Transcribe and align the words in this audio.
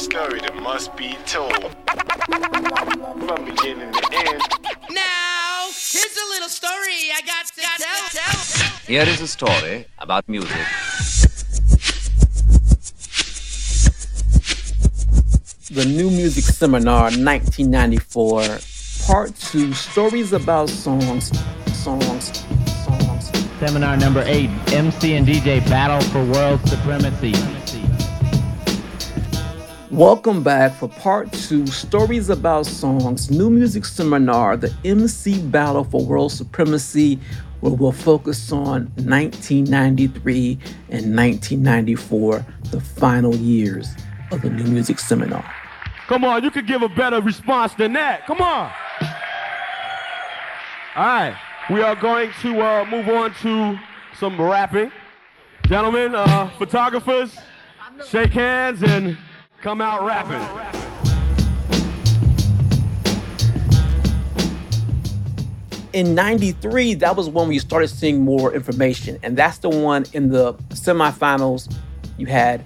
story 0.00 0.40
that 0.40 0.56
must 0.56 0.96
be 0.96 1.14
told. 1.26 1.52
From 1.52 3.44
beginning 3.44 3.92
to 3.92 4.04
end. 4.14 4.42
Now, 4.90 5.66
here's 5.68 6.16
a 6.16 6.26
little 6.32 6.48
story 6.48 7.12
I 7.12 7.20
got 7.26 7.46
to 7.46 7.60
tell. 7.60 8.08
tell. 8.08 8.78
Here 8.86 9.02
is 9.02 9.20
a 9.20 9.28
story 9.28 9.84
about 9.98 10.26
music. 10.26 10.56
The 15.70 15.84
New 15.84 16.10
Music 16.10 16.44
Seminar 16.44 17.12
1994, 17.12 18.58
Part 19.06 19.36
2 19.36 19.74
Stories 19.74 20.32
About 20.32 20.70
Songs, 20.70 21.30
Songs, 21.74 22.44
Songs. 22.86 23.40
Seminar 23.60 23.98
number 23.98 24.24
eight 24.26 24.50
MC 24.72 25.14
and 25.16 25.26
DJ 25.26 25.60
Battle 25.68 26.00
for 26.08 26.24
World 26.24 26.66
Supremacy. 26.66 27.59
Welcome 29.90 30.44
back 30.44 30.76
for 30.76 30.86
Part 30.86 31.32
2 31.32 31.66
Stories 31.66 32.30
About 32.30 32.64
Songs, 32.64 33.28
New 33.28 33.50
Music 33.50 33.84
Seminar, 33.84 34.56
the 34.56 34.72
MC 34.84 35.42
Battle 35.42 35.82
for 35.82 36.06
World 36.06 36.30
Supremacy, 36.30 37.18
where 37.58 37.72
we'll 37.72 37.90
focus 37.90 38.52
on 38.52 38.84
1993 38.98 40.52
and 40.90 41.16
1994, 41.16 42.46
the 42.70 42.80
final 42.80 43.34
years 43.34 43.88
of 44.30 44.42
the 44.42 44.50
New 44.50 44.62
Music 44.62 45.00
Seminar. 45.00 45.44
Come 46.06 46.24
on, 46.24 46.44
you 46.44 46.52
could 46.52 46.68
give 46.68 46.82
a 46.82 46.88
better 46.88 47.20
response 47.20 47.74
than 47.74 47.92
that. 47.94 48.24
Come 48.28 48.40
on. 48.40 48.70
All 50.94 51.04
right, 51.04 51.36
we 51.68 51.82
are 51.82 51.96
going 51.96 52.30
to 52.42 52.60
uh, 52.60 52.84
move 52.84 53.08
on 53.08 53.34
to 53.42 53.76
some 54.16 54.40
rapping. 54.40 54.92
Gentlemen, 55.66 56.14
uh, 56.14 56.48
photographers, 56.58 57.36
shake 58.06 58.30
hands 58.30 58.84
and 58.84 59.18
come 59.60 59.80
out 59.80 60.04
rapping. 60.04 60.40
in 65.92 66.14
93 66.14 66.94
that 66.94 67.16
was 67.16 67.28
when 67.28 67.48
we 67.48 67.58
started 67.58 67.88
seeing 67.88 68.24
more 68.24 68.54
information 68.54 69.18
and 69.24 69.36
that's 69.36 69.58
the 69.58 69.68
one 69.68 70.04
in 70.12 70.28
the 70.30 70.54
semifinals 70.68 71.74
you 72.16 72.26
had 72.26 72.64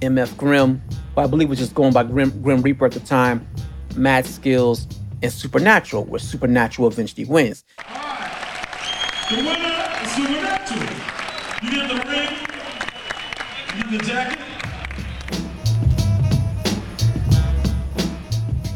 mf 0.00 0.36
grimm 0.36 0.82
who 1.14 1.22
i 1.22 1.26
believe 1.26 1.48
was 1.48 1.58
just 1.58 1.74
going 1.74 1.90
by 1.90 2.02
grim, 2.02 2.28
grim 2.42 2.60
reaper 2.60 2.84
at 2.84 2.92
the 2.92 3.00
time 3.00 3.46
Mad 3.96 4.26
Skillz 4.26 4.94
and 5.22 5.32
supernatural 5.32 6.04
where 6.04 6.18
supernatural 6.18 6.86
eventually 6.86 7.24
wins 7.24 7.64
The 7.78 9.36
winner 9.36 9.94
is 10.02 10.10
Supernatural. 10.12 10.80
You 11.62 11.70
get 11.70 11.88
the 11.88 11.94
ring, 12.10 12.28
you 13.74 13.82
get 13.82 13.90
the 13.90 13.98
jacket. 14.06 14.33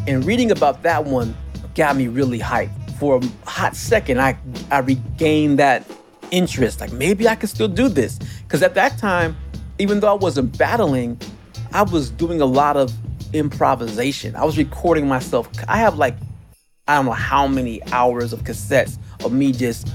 And 0.08 0.24
reading 0.24 0.50
about 0.50 0.82
that 0.82 1.04
one 1.04 1.36
got 1.74 1.94
me 1.94 2.08
really 2.08 2.38
hyped. 2.40 2.72
For 2.98 3.18
a 3.18 3.48
hot 3.48 3.76
second 3.76 4.20
i 4.20 4.36
i 4.70 4.78
regained 4.80 5.58
that 5.60 5.84
interest. 6.30 6.80
Like 6.80 6.92
maybe 6.92 7.28
i 7.28 7.36
could 7.36 7.48
still 7.48 7.68
do 7.68 7.88
this. 7.88 8.18
Because 8.42 8.62
at 8.62 8.74
that 8.74 8.98
time 8.98 9.36
even 9.78 10.00
though 10.00 10.10
i 10.10 10.14
wasn't 10.14 10.56
battling 10.58 11.20
i 11.72 11.82
was 11.82 12.10
doing 12.10 12.40
a 12.40 12.46
lot 12.46 12.76
of 12.76 12.92
improvisation. 13.32 14.34
I 14.34 14.44
was 14.44 14.56
recording 14.56 15.06
myself. 15.06 15.48
I 15.68 15.76
have 15.76 15.98
like 15.98 16.16
i 16.88 16.96
don't 16.96 17.04
know 17.04 17.12
how 17.12 17.46
many 17.46 17.82
hours 17.92 18.32
of 18.32 18.44
cassettes 18.44 18.98
of 19.24 19.32
me 19.32 19.52
just 19.52 19.92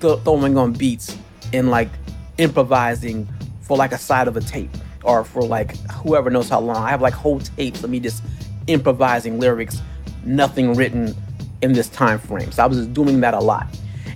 th- 0.00 0.18
throwing 0.24 0.58
on 0.58 0.72
beats 0.72 1.16
and 1.52 1.70
like 1.70 1.88
improvising 2.36 3.28
for 3.62 3.76
like 3.76 3.92
a 3.92 3.98
side 3.98 4.26
of 4.28 4.36
a 4.36 4.40
tape 4.40 4.70
or 5.04 5.24
for 5.24 5.42
like 5.42 5.76
whoever 5.90 6.28
knows 6.30 6.48
how 6.48 6.60
long. 6.60 6.76
I 6.76 6.90
have 6.90 7.00
like 7.00 7.14
whole 7.14 7.40
tapes 7.40 7.82
of 7.84 7.90
me 7.90 8.00
just 8.00 8.22
improvising 8.66 9.38
lyrics, 9.38 9.80
nothing 10.24 10.74
written 10.74 11.14
in 11.62 11.72
this 11.72 11.88
time 11.88 12.18
frame. 12.18 12.52
So 12.52 12.62
I 12.62 12.66
was 12.66 12.78
just 12.78 12.92
doing 12.94 13.20
that 13.20 13.34
a 13.34 13.40
lot. 13.40 13.66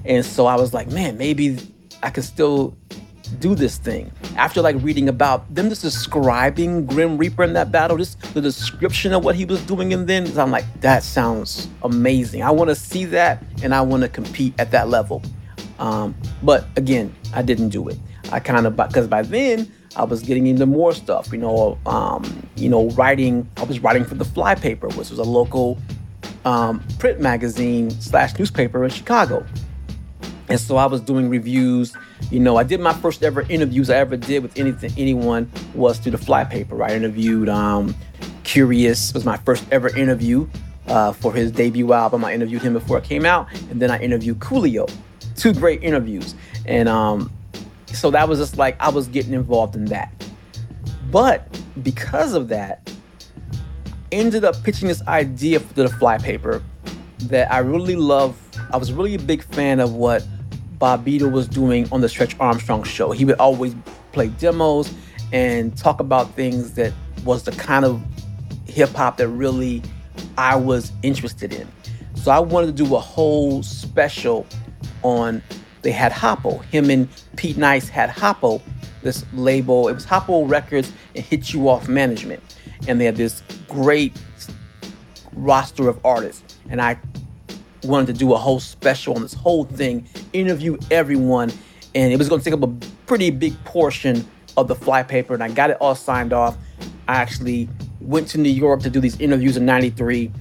And 0.05 0.25
so 0.25 0.47
I 0.47 0.57
was 0.57 0.75
like, 0.75 0.89
man, 0.91 1.17
maybe 1.17 1.59
I 2.03 2.11
could 2.11 2.25
still 2.25 2.77
do 3.41 3.55
this 3.55 3.79
thing. 3.79 4.13
After 4.37 4.61
like 4.61 4.77
reading 4.81 5.09
about 5.09 5.53
them 5.55 5.69
just 5.69 5.83
describing 5.83 6.87
Grim 6.87 7.17
Reaper 7.17 7.43
in 7.43 7.55
that 7.55 7.73
battle, 7.73 7.97
just 7.97 8.21
the 8.35 8.41
description 8.41 9.13
of 9.13 9.25
what 9.25 9.35
he 9.35 9.45
was 9.45 9.63
doing 9.63 9.93
and 9.93 10.07
then 10.07 10.39
I'm 10.39 10.51
like, 10.51 10.65
that 10.81 11.03
sounds 11.03 11.69
amazing. 11.83 12.43
I 12.43 12.51
want 12.51 12.69
to 12.71 12.75
see 12.75 13.05
that 13.07 13.43
and 13.63 13.75
I 13.75 13.81
want 13.81 14.03
to 14.03 14.09
compete 14.09 14.55
at 14.59 14.71
that 14.73 14.89
level. 14.89 15.23
Um, 15.79 16.15
but 16.43 16.67
again, 16.77 17.15
I 17.33 17.43
didn't 17.43 17.71
do 17.71 17.89
it. 17.89 17.99
I 18.31 18.41
kind 18.41 18.67
of 18.67 18.77
because 18.77 19.07
by 19.09 19.23
then 19.23 19.71
I 19.97 20.05
was 20.05 20.23
getting 20.23 20.47
into 20.47 20.67
more 20.67 20.93
stuff. 20.93 21.33
You 21.33 21.39
know, 21.39 21.79
um, 21.87 22.49
you 22.57 22.69
know, 22.69 22.91
writing. 22.91 23.49
I 23.57 23.65
was 23.65 23.81
writing 23.81 24.05
for 24.05 24.15
the 24.15 24.25
Flypaper, 24.25 24.95
which 24.97 25.11
was 25.11 25.19
a 25.19 25.25
local 25.25 25.79
um, 26.45 26.83
print 26.99 27.21
magazine 27.21 27.91
slash 27.91 28.39
newspaper 28.39 28.85
in 28.85 28.91
Chicago. 28.91 29.47
And 30.49 30.61
so 30.61 30.77
I 30.77 30.87
was 30.87 31.01
doing 31.01 31.31
reviews. 31.31 31.97
You 32.31 32.41
know, 32.41 32.57
I 32.57 32.65
did 32.65 32.81
my 32.81 32.93
first 32.93 33.23
ever 33.23 33.43
interviews 33.43 33.89
I 33.89 33.97
ever 33.97 34.17
did 34.17 34.43
with 34.43 34.59
anything 34.59 34.93
anyone 34.99 35.51
was 35.75 35.99
through 35.99 36.13
the 36.13 36.19
Flypaper. 36.19 36.87
I 36.87 36.95
interviewed 36.95 37.49
um, 37.49 37.95
Kurious 38.43 39.15
was 39.15 39.25
my 39.25 39.39
first 39.39 39.65
ever 39.71 39.95
interview 39.97 40.47
uh, 40.87 41.13
for 41.13 41.33
his 41.33 41.51
debut 41.51 41.93
album. 41.93 42.25
I 42.25 42.35
interviewed 42.35 42.63
him 42.63 42.75
before 42.75 42.99
it 42.99 43.05
came 43.05 43.25
out, 43.25 43.49
and 43.71 43.81
then 43.81 43.91
I 43.91 43.99
interviewed 44.01 44.39
Coolio. 44.39 44.91
Two 45.37 45.55
great 45.55 45.83
interviews, 45.83 46.35
and 46.67 46.89
um, 46.89 47.33
so 47.95 48.11
that 48.11 48.29
was 48.29 48.39
just 48.39 48.57
like 48.57 48.77
I 48.81 48.91
was 48.91 49.09
getting 49.09 49.33
involved 49.33 49.77
in 49.77 49.87
that. 49.87 50.13
But 51.11 51.47
because 51.83 52.35
of 52.35 52.49
that, 52.49 52.93
ended 54.13 54.45
up 54.45 54.63
pitching 54.63 54.89
this 54.89 55.03
idea 55.07 55.61
for 55.61 55.75
the 55.75 55.89
Flypaper 55.89 56.63
that 57.29 57.53
I 57.53 57.59
really 57.59 57.97
love. 57.97 58.39
I 58.73 58.77
was 58.77 58.93
really 58.93 59.15
a 59.15 59.19
big 59.19 59.43
fan 59.43 59.81
of 59.81 59.95
what 59.95 60.27
Bob 60.79 61.05
Bobbito 61.05 61.31
was 61.31 61.49
doing 61.49 61.89
on 61.93 62.01
the 62.01 62.09
Stretch 62.09 62.37
Armstrong 62.41 62.83
show. 62.83 63.13
He 63.13 63.25
would 63.25 63.39
always 63.39 63.75
play 64.13 64.29
demos 64.29 64.93
and 65.33 65.77
talk 65.77 66.01
about 66.01 66.35
things 66.35 66.75
that 66.75 66.93
was 67.25 67.45
the 67.45 67.53
kind 67.53 67.85
of 67.85 68.03
hip 68.67 68.91
hop 68.91 69.17
that 69.17 69.29
really 69.29 69.83
I 70.37 70.57
was 70.57 70.93
interested 71.03 71.53
in. 71.53 71.69
So 72.15 72.31
I 72.31 72.39
wanted 72.39 72.77
to 72.77 72.85
do 72.85 72.95
a 72.97 73.01
whole 73.01 73.63
special 73.63 74.47
on 75.03 75.43
they 75.85 75.93
had 75.93 76.11
Hoppoh. 76.11 76.65
Him 76.65 76.91
and 76.91 77.09
Pete 77.37 77.59
Nice 77.59 77.89
had 77.89 78.11
Hoppoh, 78.11 78.61
this 79.03 79.25
label. 79.35 79.87
It 79.89 79.93
was 79.93 80.07
Hoppoh 80.07 80.49
Records 80.49 80.91
and 81.15 81.25
Hit 81.25 81.53
You 81.53 81.69
Off 81.69 81.89
Management. 81.89 82.43
And 82.89 83.01
they 83.01 83.05
had 83.05 83.17
this 83.17 83.43
great 83.69 84.19
roster 85.35 85.89
of 85.89 86.05
artists. 86.05 86.57
And 86.71 86.81
I 86.81 86.99
wanted 87.85 88.07
to 88.07 88.13
do 88.15 88.33
a 88.33 88.37
whole 88.39 88.61
special 88.61 89.15
on 89.15 89.23
this 89.23 89.35
whole 89.35 89.65
thing, 89.65 90.09
interview 90.33 90.79
everyone. 90.91 91.53
And 91.95 92.13
it 92.13 92.17
was 92.17 92.31
going 92.31 92.41
to 92.41 92.45
take 92.45 92.55
up 92.55 92.63
a 92.63 92.73
pretty 93.07 93.31
big 93.31 93.63
portion 93.65 94.27
of 94.57 94.69
the 94.69 94.75
Flypaper. 94.75 95.35
And 95.35 95.45
I 95.45 95.51
got 95.51 95.69
it 95.69 95.77
all 95.81 95.95
signed 95.95 96.33
off. 96.33 96.57
I 97.07 97.17
actually 97.17 97.69
went 98.01 98.29
to 98.29 98.39
New 98.39 98.51
York 98.51 98.81
to 98.81 98.91
do 98.91 99.01
these 99.01 99.21
interviews 99.21 99.59
in 99.59 99.67
93. 99.67 100.33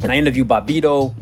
And 0.00 0.12
I 0.12 0.16
interviewed 0.16 0.46
Bobbito, 0.46 1.12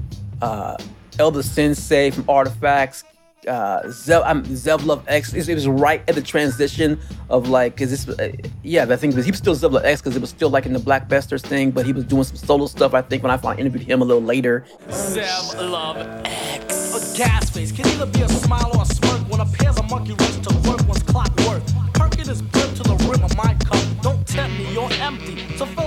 uh, 0.42 0.76
El 1.18 1.30
Da 1.30 1.42
Sensei 1.42 2.10
from 2.10 2.28
Artifacts, 2.28 3.04
uh, 3.48 3.82
Zev, 3.84 4.22
um, 4.26 4.42
Zev 4.44 4.84
Love 4.84 5.04
X. 5.08 5.32
It, 5.32 5.48
it 5.48 5.54
was 5.54 5.68
right 5.68 6.02
at 6.08 6.14
the 6.14 6.22
transition 6.22 6.98
of 7.30 7.48
like, 7.48 7.80
is 7.80 7.90
this? 7.90 8.08
Uh, 8.18 8.32
yeah, 8.62 8.86
I 8.88 8.96
think 8.96 9.14
he 9.14 9.30
was 9.30 9.38
still 9.38 9.54
Zev 9.54 9.72
Love 9.72 9.84
X 9.84 10.00
because 10.00 10.16
it 10.16 10.20
was 10.20 10.30
still 10.30 10.50
like 10.50 10.66
in 10.66 10.72
the 10.72 10.78
Black 10.78 11.08
Bastards 11.08 11.42
thing, 11.42 11.70
but 11.70 11.86
he 11.86 11.92
was 11.92 12.04
doing 12.04 12.24
some 12.24 12.36
solo 12.36 12.66
stuff. 12.66 12.94
I 12.94 13.02
think 13.02 13.22
when 13.22 13.30
I 13.30 13.36
finally 13.36 13.62
interviewed 13.62 13.86
him 13.86 14.02
a 14.02 14.04
little 14.04 14.22
later. 14.22 14.66
Zev 14.88 15.70
Love 15.70 15.96
X. 16.24 17.14
A 17.14 17.16
gas 17.18 17.50
face 17.50 17.72
can 17.72 17.86
either 17.88 18.06
be 18.06 18.22
a 18.22 18.28
smile 18.28 18.70
or 18.74 18.82
a 18.82 18.86
smirk 18.86 19.20
when 19.30 19.40
a 19.40 19.46
pair's 19.46 19.76
a 19.78 19.82
monkey 19.84 20.14
race 20.14 20.38
to 20.38 20.54
work 20.68 20.86
one's 20.86 21.02
clockwork. 21.02 21.62
Perkin 21.94 22.28
is 22.28 22.42
built 22.42 22.74
to 22.76 22.82
the 22.82 22.96
rim 23.08 23.22
of 23.24 23.36
my 23.36 23.54
cup. 23.54 23.82
Don't 24.02 24.26
tempt 24.26 24.58
me, 24.58 24.72
you're 24.72 24.92
empty, 25.00 25.56
so 25.56 25.66
fill. 25.66 25.85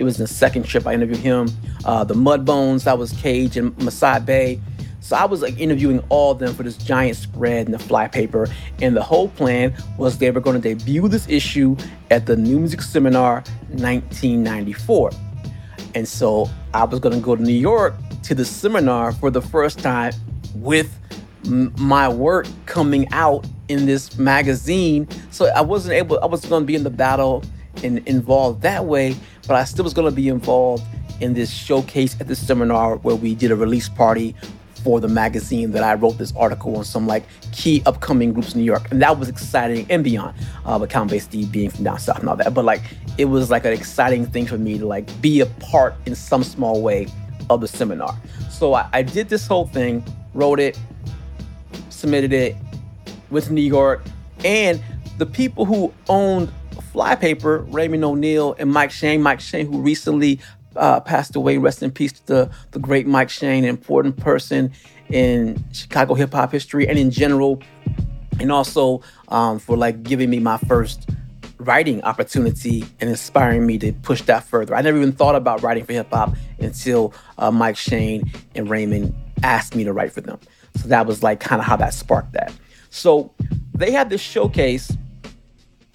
It 0.00 0.04
was 0.04 0.16
the 0.16 0.26
second 0.26 0.62
trip 0.62 0.86
I 0.86 0.94
interviewed 0.94 1.18
him. 1.18 1.50
Uh, 1.84 2.04
the 2.04 2.14
Muddbones, 2.14 2.84
that 2.84 2.96
was 2.96 3.12
Cage 3.12 3.58
and 3.58 3.76
Masai 3.82 4.18
Bey. 4.18 4.58
So 5.00 5.14
I 5.14 5.26
was 5.26 5.42
like 5.42 5.60
interviewing 5.60 6.02
all 6.08 6.32
of 6.32 6.38
them 6.38 6.54
for 6.54 6.62
this 6.62 6.78
giant 6.78 7.18
spread 7.18 7.66
in 7.66 7.72
the 7.72 7.78
Flypaper. 7.78 8.50
And 8.80 8.96
the 8.96 9.02
whole 9.02 9.28
plan 9.28 9.74
was 9.98 10.16
they 10.16 10.30
were 10.30 10.40
going 10.40 10.58
to 10.58 10.74
debut 10.74 11.06
this 11.08 11.28
issue 11.28 11.76
at 12.10 12.24
the 12.24 12.34
New 12.34 12.60
Music 12.60 12.80
Seminar 12.80 13.44
1994. 13.68 15.10
And 15.94 16.08
so 16.08 16.48
I 16.72 16.84
was 16.84 16.98
going 16.98 17.14
to 17.14 17.20
go 17.20 17.36
to 17.36 17.42
New 17.42 17.52
York 17.52 17.94
to 18.22 18.34
the 18.34 18.46
seminar 18.46 19.12
for 19.12 19.30
the 19.30 19.42
first 19.42 19.80
time 19.80 20.14
with 20.54 20.98
m- 21.44 21.74
my 21.76 22.08
work 22.08 22.46
coming 22.64 23.06
out 23.12 23.46
in 23.68 23.84
this 23.84 24.16
magazine. 24.16 25.06
So 25.30 25.52
I 25.54 25.60
wasn't 25.60 25.92
able, 25.92 26.18
I 26.20 26.26
was 26.26 26.42
going 26.46 26.62
to 26.62 26.66
be 26.66 26.74
in 26.74 26.84
the 26.84 26.90
battle 26.90 27.44
and 27.82 27.98
involved 28.06 28.62
that 28.62 28.84
way, 28.84 29.16
but 29.50 29.56
I 29.56 29.64
still 29.64 29.82
was 29.82 29.94
going 29.94 30.08
to 30.08 30.14
be 30.14 30.28
involved 30.28 30.84
in 31.18 31.34
this 31.34 31.50
showcase 31.50 32.16
at 32.20 32.28
the 32.28 32.36
seminar 32.36 32.98
where 32.98 33.16
we 33.16 33.34
did 33.34 33.50
a 33.50 33.56
release 33.56 33.88
party 33.88 34.32
for 34.84 35.00
the 35.00 35.08
magazine 35.08 35.72
that 35.72 35.82
I 35.82 35.94
wrote 35.94 36.18
this 36.18 36.32
article 36.36 36.76
on 36.76 36.84
some 36.84 37.08
like 37.08 37.24
key 37.50 37.82
upcoming 37.84 38.32
groups 38.32 38.54
in 38.54 38.60
New 38.60 38.64
York. 38.64 38.88
And 38.92 39.02
that 39.02 39.18
was 39.18 39.28
exciting 39.28 39.88
and 39.90 40.04
beyond. 40.04 40.36
Uh, 40.64 40.78
but 40.78 40.88
Count 40.88 41.10
Bass 41.10 41.26
D 41.26 41.46
being 41.46 41.68
from 41.68 41.82
down 41.82 41.98
south 41.98 42.20
and 42.20 42.28
all 42.28 42.36
that. 42.36 42.54
But 42.54 42.64
like 42.64 42.82
it 43.18 43.24
was 43.24 43.50
like 43.50 43.64
an 43.64 43.72
exciting 43.72 44.24
thing 44.24 44.46
for 44.46 44.56
me 44.56 44.78
to 44.78 44.86
like 44.86 45.20
be 45.20 45.40
a 45.40 45.46
part 45.46 45.96
in 46.06 46.14
some 46.14 46.44
small 46.44 46.80
way 46.80 47.08
of 47.50 47.60
the 47.60 47.66
seminar. 47.66 48.16
So 48.50 48.74
I, 48.74 48.88
I 48.92 49.02
did 49.02 49.30
this 49.30 49.48
whole 49.48 49.66
thing, 49.66 50.04
wrote 50.32 50.60
it, 50.60 50.78
submitted 51.88 52.32
it 52.32 52.54
with 53.30 53.50
New 53.50 53.62
York, 53.62 54.04
and 54.44 54.80
the 55.18 55.26
people 55.26 55.64
who 55.64 55.92
owned 56.08 56.52
Flypaper, 56.92 57.66
Raymond 57.72 58.04
O'Neal 58.04 58.54
and 58.58 58.70
Mike 58.70 58.90
Shane, 58.90 59.22
Mike 59.22 59.40
Shane, 59.40 59.70
who 59.70 59.80
recently 59.80 60.40
uh, 60.76 61.00
passed 61.00 61.36
away. 61.36 61.58
Rest 61.58 61.82
in 61.82 61.90
peace 61.90 62.12
to 62.12 62.26
the, 62.26 62.50
the 62.72 62.78
great 62.78 63.06
Mike 63.06 63.30
Shane, 63.30 63.64
an 63.64 63.70
important 63.70 64.16
person 64.16 64.72
in 65.08 65.62
Chicago 65.72 66.14
hip 66.14 66.32
hop 66.32 66.52
history 66.52 66.88
and 66.88 66.98
in 66.98 67.10
general, 67.10 67.62
and 68.38 68.50
also 68.52 69.02
um, 69.28 69.58
for 69.58 69.76
like 69.76 70.02
giving 70.02 70.30
me 70.30 70.38
my 70.38 70.58
first 70.58 71.08
writing 71.58 72.02
opportunity 72.02 72.84
and 73.00 73.10
inspiring 73.10 73.66
me 73.66 73.78
to 73.78 73.92
push 73.92 74.22
that 74.22 74.44
further. 74.44 74.74
I 74.74 74.80
never 74.80 74.96
even 74.96 75.12
thought 75.12 75.34
about 75.34 75.62
writing 75.62 75.84
for 75.84 75.92
hip 75.92 76.10
hop 76.10 76.34
until 76.58 77.12
uh, 77.38 77.50
Mike 77.50 77.76
Shane 77.76 78.30
and 78.54 78.68
Raymond 78.70 79.14
asked 79.42 79.74
me 79.74 79.84
to 79.84 79.92
write 79.92 80.12
for 80.12 80.22
them. 80.22 80.38
So 80.76 80.88
that 80.88 81.06
was 81.06 81.22
like 81.22 81.40
kind 81.40 81.60
of 81.60 81.66
how 81.66 81.76
that 81.76 81.94
sparked 81.94 82.32
that. 82.32 82.52
So 82.90 83.32
they 83.74 83.90
had 83.90 84.10
this 84.10 84.20
showcase 84.20 84.96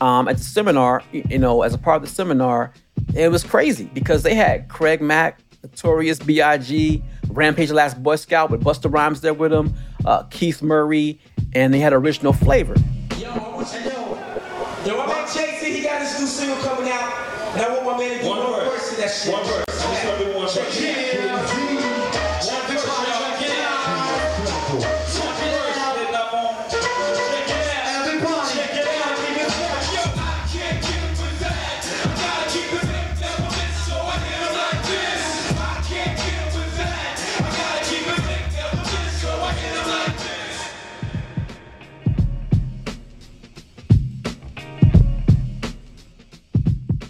um, 0.02 0.28
at 0.28 0.38
the 0.38 0.44
seminar, 0.44 1.04
you 1.12 1.38
know, 1.38 1.62
as 1.62 1.74
a 1.74 1.78
part 1.78 1.98
of 1.98 2.02
the 2.08 2.14
seminar, 2.14 2.72
it 3.14 3.32
was 3.32 3.44
crazy 3.44 3.90
because 3.94 4.24
they 4.24 4.36
had 4.36 4.68
Craig 4.70 5.02
Mack, 5.02 5.40
Notorious 5.64 6.20
B.I.G., 6.20 7.04
Rampage 7.30 7.72
Last 7.72 8.02
Boy 8.02 8.16
Scout 8.16 8.50
with 8.50 8.64
Busta 8.64 8.92
Rhymes 8.92 9.22
there 9.22 9.34
with 9.34 9.52
him, 9.52 9.74
uh, 10.06 10.24
Keith 10.24 10.62
Murray, 10.62 11.20
and 11.54 11.74
they 11.74 11.80
had 11.80 11.94
original 11.94 12.34
flavor. 12.34 12.76
Yo, 13.18 13.30
I 13.32 13.38
want 13.38 13.74
you 13.74 13.90
know. 13.90 14.18
Yo, 14.86 15.02
I 15.02 15.08
met 15.08 15.34
Jay 15.34 15.58
Z. 15.60 15.78
He 15.78 15.84
got 15.84 16.02
his 16.02 16.20
new 16.20 16.28
single 16.28 16.58
coming 16.58 16.92
out. 16.92 17.14
And 17.56 17.62
I 17.62 17.70
want 17.74 17.86
my 17.86 17.98
man 17.98 18.18
to 18.18 18.24
do 18.24 18.30
one, 18.30 18.40
one 18.40 18.66
verse 18.66 18.90
to 18.90 19.02
that 19.02 19.10
shit. 19.10 19.34
One 19.34 19.44
verse. 19.46 19.66
I'm 19.68 19.94
just 19.94 20.04
gonna 20.04 20.26
do 20.26 20.38
one 20.38 20.48
verse. 20.48 20.82
Yeah. 20.82 21.06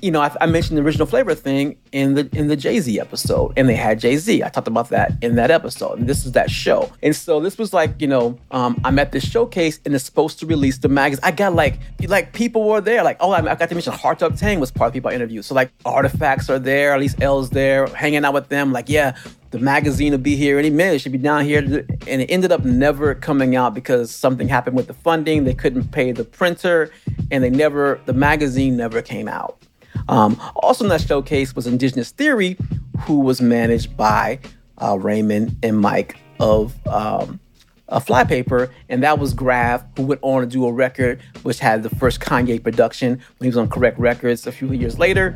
You 0.06 0.12
know, 0.12 0.22
I, 0.22 0.32
I, 0.40 0.46
mentioned 0.46 0.78
the 0.78 0.84
original 0.84 1.08
flavor 1.08 1.34
thing 1.34 1.78
in 1.92 2.14
the 2.14 2.30
in 2.34 2.48
the 2.48 2.56
Jay 2.56 2.80
Z 2.80 3.00
episode, 3.00 3.54
and 3.58 3.68
they 3.68 3.74
had 3.74 4.00
Jay 4.00 4.18
Z. 4.18 4.44
I 4.44 4.50
talked 4.50 4.68
about 4.68 4.90
that 4.90 5.14
in 5.24 5.34
that 5.38 5.50
episode, 5.50 5.98
and 5.98 6.08
this 6.08 6.28
is 6.28 6.34
that 6.34 6.52
show. 6.52 6.92
And 7.02 7.16
so 7.16 7.40
this 7.40 7.58
was 7.58 7.74
like, 7.74 8.00
you 8.00 8.06
know, 8.08 8.38
um, 8.52 8.80
I'm 8.84 9.00
at 9.00 9.12
this 9.12 9.28
showcase, 9.28 9.80
and 9.84 9.96
it's 9.96 10.04
supposed 10.04 10.38
to 10.42 10.46
release 10.46 10.78
the 10.78 10.90
magazine. 10.90 11.24
I 11.24 11.32
got 11.32 11.56
like, 11.56 11.80
like 12.08 12.34
people 12.34 12.70
were 12.70 12.82
there, 12.82 13.04
like, 13.04 13.18
oh, 13.20 13.32
I, 13.32 13.40
I 13.40 13.56
got 13.56 13.68
to 13.70 13.74
mention 13.74 13.94
Hard 13.94 14.20
2 14.20 14.28
Obtain 14.28 14.60
was 14.60 14.70
part 14.70 14.90
of 14.90 14.94
the 14.94 14.98
people 14.98 15.10
I 15.10 15.16
interviewed. 15.16 15.44
So 15.44 15.56
like, 15.56 15.72
artifacts 15.86 16.52
are 16.52 16.60
there, 16.60 16.94
at 16.94 17.00
least 17.00 17.20
L's 17.20 17.50
there, 17.50 17.88
hanging 17.88 18.24
out 18.26 18.36
with 18.36 18.50
them. 18.50 18.72
Like, 18.72 18.90
yeah, 18.90 19.18
the 19.50 19.58
magazine 19.58 20.12
will 20.12 20.20
be 20.20 20.36
here 20.36 20.60
any 20.60 20.70
minute. 20.70 20.96
It 20.96 21.00
should 21.00 21.14
be 21.14 21.18
down 21.18 21.46
here. 21.46 21.60
And 21.60 22.22
it 22.22 22.30
ended 22.30 22.52
up 22.52 22.64
never 22.64 23.16
coming 23.16 23.56
out 23.56 23.74
because 23.74 24.14
something 24.14 24.48
happened 24.48 24.76
with 24.76 24.86
the 24.86 24.94
funding. 24.94 25.46
They 25.46 25.56
couldn't 25.56 25.92
pay 25.92 26.12
the 26.12 26.26
printer, 26.26 26.92
and 27.32 27.44
they 27.44 27.50
never, 27.50 28.00
the 28.06 28.14
magazine 28.14 28.78
never 28.78 29.02
came 29.02 29.28
out. 29.28 29.58
Um, 30.08 30.40
also 30.56 30.84
in 30.84 30.90
that 30.90 31.02
showcase 31.02 31.56
was 31.56 31.68
Indigenous 31.68 32.12
Theory, 32.12 32.58
who 33.02 33.20
was 33.20 33.42
managed 33.42 33.96
by 33.96 34.40
uh, 34.82 34.98
Raymond 35.00 35.58
and 35.64 35.80
Mike 35.80 36.18
of 36.40 36.76
um, 36.88 37.40
a 37.88 38.00
Flypaper, 38.00 38.72
and 38.90 39.04
that 39.04 39.20
was 39.20 39.34
Grav, 39.34 39.84
who 39.96 40.04
went 40.04 40.20
on 40.24 40.42
to 40.42 40.48
do 40.48 40.66
a 40.66 40.72
record 40.72 41.22
which 41.44 41.60
had 41.60 41.84
the 41.84 41.90
first 41.90 42.20
Kanye 42.20 42.62
production 42.62 43.12
when 43.38 43.46
he 43.46 43.48
was 43.48 43.58
on 43.58 43.70
Correct 43.70 44.00
Records 44.00 44.48
a 44.48 44.52
few 44.52 44.72
years 44.74 44.98
later. 45.00 45.36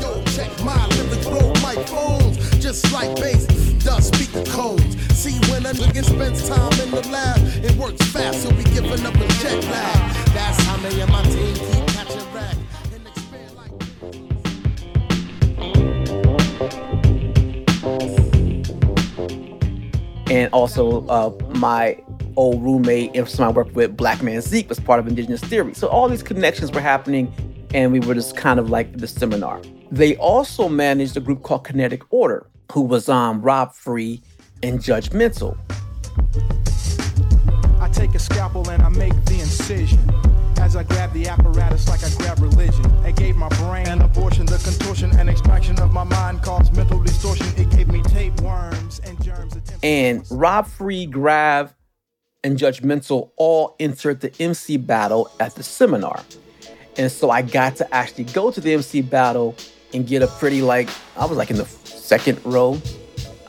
Yo, 0.00 0.22
just 2.60 2.92
like 2.92 3.14
bass 3.16 3.46
does. 3.84 4.10
See 5.22 5.38
when 5.50 5.66
a 5.66 5.70
nigga 5.70 6.04
spends 6.04 6.48
time 6.48 6.72
in 6.80 6.90
the 6.90 7.06
lab, 7.08 7.38
it 7.64 7.76
works 7.76 8.04
fast, 8.10 8.42
so 8.42 8.50
we 8.50 8.64
giving 8.64 9.06
up 9.06 9.14
a 9.14 9.28
jet 9.40 9.62
lag. 9.64 10.14
That's 10.34 10.62
how 10.64 10.76
me 10.78 11.00
and 11.00 11.12
my 11.12 11.22
team 11.24 11.71
and 20.32 20.50
also 20.54 21.06
uh, 21.08 21.30
my 21.50 22.02
old 22.36 22.62
roommate 22.62 23.14
and 23.14 23.28
someone 23.28 23.52
I 23.52 23.56
worked 23.56 23.74
with, 23.74 23.94
Black 23.98 24.22
Man 24.22 24.40
Zeke, 24.40 24.66
was 24.66 24.80
part 24.80 24.98
of 24.98 25.06
Indigenous 25.06 25.42
Theory. 25.42 25.74
So 25.74 25.88
all 25.88 26.08
these 26.08 26.22
connections 26.22 26.72
were 26.72 26.80
happening, 26.80 27.30
and 27.74 27.92
we 27.92 28.00
were 28.00 28.14
just 28.14 28.34
kind 28.34 28.58
of 28.58 28.70
like 28.70 28.96
the 28.96 29.06
seminar. 29.06 29.60
They 29.90 30.16
also 30.16 30.70
managed 30.70 31.18
a 31.18 31.20
group 31.20 31.42
called 31.42 31.64
Kinetic 31.64 32.02
Order, 32.08 32.46
who 32.72 32.80
was 32.80 33.10
um, 33.10 33.42
Rob 33.42 33.74
Free 33.74 34.22
and 34.62 34.78
Judgmental. 34.78 35.58
I 37.78 37.90
take 37.90 38.14
a 38.14 38.18
scalpel 38.18 38.66
and 38.70 38.82
I 38.82 38.88
make 38.88 39.12
the 39.26 39.38
incision. 39.38 40.00
As 40.62 40.76
I 40.76 40.84
grab 40.84 41.12
the 41.12 41.26
apparatus 41.26 41.88
like 41.88 42.04
I 42.04 42.10
grab 42.16 42.38
religion. 42.38 42.86
I 43.04 43.10
gave 43.10 43.34
my 43.34 43.48
brain 43.48 43.88
an 43.88 44.00
abortion, 44.00 44.46
the 44.46 44.58
contortion 44.58 45.10
and 45.18 45.28
extraction 45.28 45.76
of 45.80 45.92
my 45.92 46.04
mind 46.04 46.40
caused 46.42 46.76
mental 46.76 47.02
distortion. 47.02 47.46
It 47.56 47.68
gave 47.70 47.88
me 47.88 48.00
tapeworms 48.02 49.00
and 49.00 49.20
germs. 49.22 49.56
And 49.82 50.24
Rob 50.30 50.68
Free, 50.68 51.06
Grav, 51.06 51.74
and 52.44 52.56
Judgmental 52.56 53.32
all 53.36 53.74
entered 53.80 54.20
the 54.20 54.32
MC 54.40 54.76
battle 54.76 55.32
at 55.40 55.56
the 55.56 55.64
seminar. 55.64 56.22
And 56.96 57.10
so 57.10 57.28
I 57.28 57.42
got 57.42 57.74
to 57.76 57.94
actually 57.94 58.24
go 58.24 58.52
to 58.52 58.60
the 58.60 58.72
MC 58.72 59.02
battle 59.02 59.56
and 59.92 60.06
get 60.06 60.22
a 60.22 60.28
pretty 60.28 60.62
like 60.62 60.88
I 61.16 61.26
was 61.26 61.36
like 61.36 61.50
in 61.50 61.56
the 61.56 61.66
second 61.66 62.40
row 62.44 62.80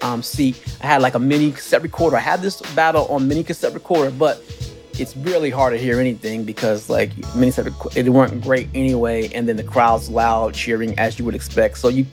um, 0.01 0.23
seat. 0.23 0.61
I 0.81 0.87
had 0.87 1.03
like 1.03 1.13
a 1.13 1.19
mini 1.19 1.51
cassette 1.51 1.83
recorder. 1.83 2.17
I 2.17 2.21
had 2.21 2.41
this 2.41 2.59
battle 2.73 3.05
on 3.05 3.27
mini 3.27 3.43
cassette 3.43 3.75
recorder, 3.75 4.09
but 4.09 4.41
it's 4.99 5.15
really 5.17 5.49
hard 5.49 5.73
to 5.73 5.79
hear 5.79 5.99
anything 5.99 6.43
because 6.43 6.89
like 6.89 7.11
many 7.35 7.51
said 7.51 7.73
it 7.95 8.09
weren't 8.09 8.41
great 8.41 8.69
anyway, 8.73 9.29
and 9.33 9.47
then 9.47 9.55
the 9.55 9.63
crowd's 9.63 10.09
loud 10.09 10.53
cheering 10.53 10.97
as 10.99 11.17
you 11.17 11.25
would 11.25 11.35
expect. 11.35 11.77
So 11.77 11.87
you, 11.87 12.05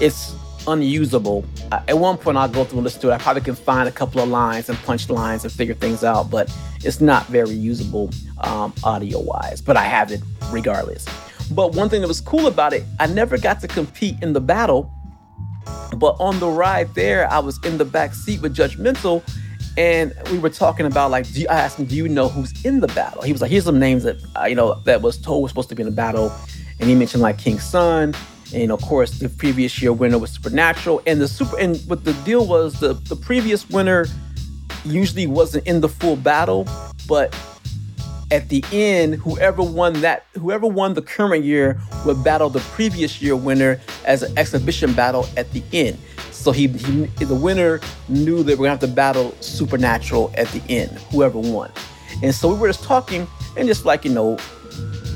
it's 0.00 0.34
unusable. 0.66 1.44
Uh, 1.72 1.80
at 1.88 1.98
one 1.98 2.18
point, 2.18 2.36
I'll 2.36 2.48
go 2.48 2.64
through 2.64 2.78
and 2.78 2.84
listen 2.84 3.00
to 3.02 3.10
it. 3.10 3.14
I 3.14 3.18
probably 3.18 3.42
can 3.42 3.54
find 3.54 3.88
a 3.88 3.92
couple 3.92 4.20
of 4.20 4.28
lines 4.28 4.68
and 4.68 4.78
punch 4.78 5.08
lines 5.08 5.44
and 5.44 5.52
figure 5.52 5.74
things 5.74 6.04
out, 6.04 6.30
but 6.30 6.54
it's 6.84 7.00
not 7.00 7.26
very 7.26 7.54
usable 7.54 8.10
um, 8.38 8.74
audio 8.84 9.20
wise. 9.20 9.60
But 9.60 9.76
I 9.76 9.84
have 9.84 10.12
it 10.12 10.20
regardless. 10.50 11.06
But 11.52 11.74
one 11.74 11.88
thing 11.88 12.00
that 12.00 12.08
was 12.08 12.20
cool 12.20 12.46
about 12.46 12.72
it, 12.72 12.84
I 12.98 13.06
never 13.06 13.38
got 13.38 13.60
to 13.60 13.68
compete 13.68 14.16
in 14.22 14.32
the 14.32 14.40
battle. 14.40 14.90
But 15.96 16.16
on 16.18 16.38
the 16.40 16.48
ride 16.48 16.94
there, 16.94 17.30
I 17.30 17.38
was 17.38 17.58
in 17.64 17.78
the 17.78 17.84
back 17.84 18.14
seat 18.14 18.42
with 18.42 18.54
Judgmental 18.54 19.22
and 19.76 20.14
we 20.30 20.38
were 20.38 20.50
talking 20.50 20.86
about 20.86 21.10
like, 21.10 21.30
do 21.32 21.40
you, 21.40 21.48
I 21.48 21.56
asked 21.56 21.78
him, 21.78 21.86
do 21.86 21.94
you 21.94 22.08
know 22.08 22.28
who's 22.28 22.64
in 22.64 22.80
the 22.80 22.88
battle? 22.88 23.22
He 23.22 23.32
was 23.32 23.42
like, 23.42 23.50
here's 23.50 23.64
some 23.64 23.78
names 23.78 24.04
that 24.04 24.16
uh, 24.36 24.44
you 24.44 24.54
know 24.54 24.74
that 24.84 25.02
was 25.02 25.18
told 25.18 25.42
was 25.42 25.50
supposed 25.50 25.68
to 25.68 25.74
be 25.74 25.82
in 25.82 25.88
the 25.88 25.94
battle, 25.94 26.32
and 26.80 26.88
he 26.88 26.94
mentioned 26.94 27.22
like 27.22 27.38
King 27.38 27.58
Sun, 27.58 28.14
and 28.54 28.72
of 28.72 28.80
course 28.82 29.18
the 29.18 29.28
previous 29.28 29.80
year 29.80 29.92
winner 29.92 30.18
was 30.18 30.30
Supernatural, 30.30 31.02
and 31.06 31.20
the 31.20 31.28
super 31.28 31.58
and 31.58 31.76
what 31.86 32.04
the 32.04 32.14
deal 32.24 32.46
was 32.46 32.80
the 32.80 32.94
the 32.94 33.16
previous 33.16 33.68
winner 33.68 34.06
usually 34.84 35.26
wasn't 35.26 35.66
in 35.66 35.80
the 35.80 35.88
full 35.88 36.16
battle, 36.16 36.66
but 37.08 37.34
at 38.30 38.48
the 38.48 38.64
end, 38.72 39.14
whoever 39.14 39.62
won 39.62 40.00
that, 40.00 40.26
whoever 40.34 40.66
won 40.66 40.94
the 40.94 41.02
current 41.02 41.44
year 41.44 41.80
would 42.04 42.22
battle 42.24 42.50
the 42.50 42.60
previous 42.60 43.22
year 43.22 43.36
winner 43.36 43.80
as 44.04 44.22
an 44.22 44.36
exhibition 44.36 44.92
battle 44.94 45.28
at 45.36 45.50
the 45.52 45.62
end. 45.72 45.98
So 46.46 46.52
he, 46.52 46.68
he 46.68 47.24
the 47.24 47.34
winner 47.34 47.80
knew 48.08 48.44
that 48.44 48.56
we're 48.56 48.66
gonna 48.66 48.78
have 48.78 48.78
to 48.78 48.86
battle 48.86 49.34
Supernatural 49.40 50.32
at 50.36 50.46
the 50.50 50.62
end, 50.68 50.92
whoever 51.10 51.40
won. 51.40 51.72
And 52.22 52.32
so 52.32 52.54
we 52.54 52.56
were 52.56 52.68
just 52.68 52.84
talking, 52.84 53.26
and 53.56 53.66
just 53.66 53.84
like 53.84 54.04
you 54.04 54.12
know, 54.12 54.38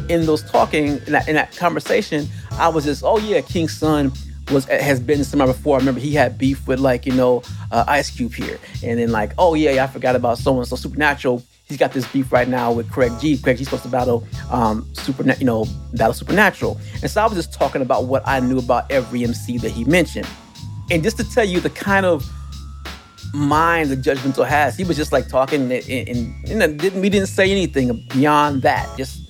in 0.08 0.26
those 0.26 0.42
talking 0.50 1.00
in 1.06 1.12
that, 1.12 1.28
in 1.28 1.36
that 1.36 1.56
conversation, 1.56 2.26
I 2.58 2.66
was 2.66 2.84
just, 2.84 3.04
oh 3.04 3.18
yeah, 3.18 3.42
King 3.42 3.68
Sun 3.68 4.10
was 4.50 4.64
has 4.64 4.98
been 4.98 5.22
somewhere 5.22 5.46
before. 5.46 5.76
I 5.76 5.78
remember 5.78 6.00
he 6.00 6.14
had 6.14 6.36
beef 6.36 6.66
with 6.66 6.80
like 6.80 7.06
you 7.06 7.12
know 7.12 7.44
uh, 7.70 7.84
Ice 7.86 8.10
Cube 8.10 8.34
here, 8.34 8.58
and 8.82 8.98
then 8.98 9.12
like, 9.12 9.30
oh 9.38 9.54
yeah, 9.54 9.70
yeah 9.70 9.84
I 9.84 9.86
forgot 9.86 10.16
about 10.16 10.38
so 10.38 10.58
and 10.58 10.66
so 10.66 10.74
Supernatural. 10.74 11.44
He's 11.62 11.78
got 11.78 11.92
this 11.92 12.10
beef 12.10 12.32
right 12.32 12.48
now 12.48 12.72
with 12.72 12.90
Craig 12.90 13.12
G. 13.20 13.38
Craig 13.38 13.56
G's 13.56 13.68
supposed 13.68 13.84
to 13.84 13.88
battle 13.88 14.26
um, 14.50 14.92
super, 14.94 15.22
you 15.34 15.44
know, 15.44 15.64
battle 15.92 16.12
Supernatural. 16.12 16.80
And 17.02 17.08
so 17.08 17.22
I 17.22 17.26
was 17.26 17.34
just 17.34 17.52
talking 17.52 17.82
about 17.82 18.06
what 18.06 18.24
I 18.26 18.40
knew 18.40 18.58
about 18.58 18.90
every 18.90 19.22
MC 19.22 19.58
that 19.58 19.70
he 19.70 19.84
mentioned. 19.84 20.26
And 20.90 21.02
just 21.02 21.16
to 21.18 21.24
tell 21.24 21.44
you 21.44 21.60
the 21.60 21.70
kind 21.70 22.04
of 22.04 22.28
mind 23.32 23.90
that 23.90 24.00
Judgmental 24.00 24.46
has. 24.46 24.76
He 24.76 24.84
was 24.84 24.96
just 24.96 25.12
like 25.12 25.28
talking, 25.28 25.70
and, 25.72 25.88
and, 25.88 26.62
and 26.62 26.78
didn't, 26.78 27.00
we 27.00 27.08
didn't 27.08 27.28
say 27.28 27.50
anything 27.50 28.04
beyond 28.12 28.62
that, 28.62 28.96
just 28.96 29.20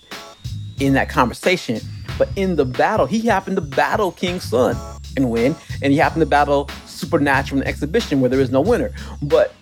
in 0.80 0.94
that 0.94 1.08
conversation. 1.08 1.80
But 2.18 2.28
in 2.36 2.56
the 2.56 2.64
battle, 2.64 3.06
he 3.06 3.20
happened 3.20 3.56
to 3.56 3.62
battle 3.62 4.12
King 4.12 4.40
Sun 4.40 4.76
and 5.16 5.30
win, 5.30 5.54
and 5.82 5.92
he 5.92 5.98
happened 5.98 6.20
to 6.20 6.26
battle 6.26 6.68
Supernatural 6.86 7.60
in 7.60 7.64
the 7.64 7.68
exhibition 7.68 8.20
where 8.20 8.28
there 8.28 8.40
is 8.40 8.50
no 8.50 8.60
winner. 8.60 8.92
But 9.22 9.54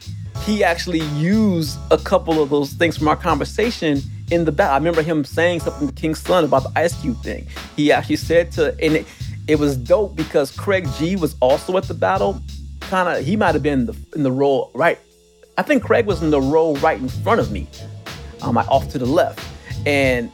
he 0.43 0.65
actually 0.65 1.03
used 1.17 1.79
a 1.91 1.99
couple 1.99 2.43
of 2.43 2.51
those 2.51 2.73
things 2.73 2.97
from 2.97 3.09
our 3.09 3.17
conversation 3.17 4.01
in 4.31 4.45
the 4.45 4.53
battle. 4.53 4.75
I 4.75 4.79
remember 4.79 5.03
him 5.03 5.25
saying 5.25 5.61
something 5.61 5.89
to 5.89 5.95
King 5.95 6.15
Sun 6.15 6.45
about 6.45 6.63
the 6.65 6.73
Ice 6.77 7.01
Cube 7.01 7.23
thing. 7.23 7.47
He 7.77 7.93
actually 7.93 8.17
said 8.17 8.51
to, 8.53 8.73
and 8.81 8.97
it, 8.97 9.07
it 9.49 9.59
was 9.59 9.77
dope 9.77 10.15
because 10.15 10.51
Craig 10.55 10.87
G 10.99 11.17
was 11.17 11.35
also 11.41 11.77
at 11.79 11.85
the 11.85 11.95
battle. 11.95 12.41
Kind 12.81 13.09
of, 13.09 13.25
he 13.25 13.35
might 13.35 13.55
have 13.55 13.63
been 13.63 13.81
in 13.81 13.87
the, 13.87 13.97
in 14.15 14.23
the 14.23 14.31
row 14.31 14.71
right. 14.75 14.99
I 15.57 15.63
think 15.63 15.83
Craig 15.83 16.07
was 16.07 16.23
in 16.23 16.31
the 16.31 16.41
row 16.41 16.77
right 16.77 17.01
in 17.01 17.09
front 17.09 17.41
of 17.41 17.51
me, 17.51 17.67
um, 18.43 18.57
off 18.57 18.89
to 18.91 18.99
the 18.99 19.07
left, 19.07 19.45
and 19.87 20.31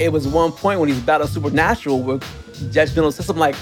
it 0.00 0.10
was 0.10 0.26
one 0.26 0.52
point 0.52 0.80
when 0.80 0.88
he's 0.88 1.00
battling 1.00 1.28
Supernatural 1.28 2.00
where 2.00 2.18
Judgmental 2.70 3.12
said 3.12 3.26
something 3.26 3.40
like, 3.40 3.56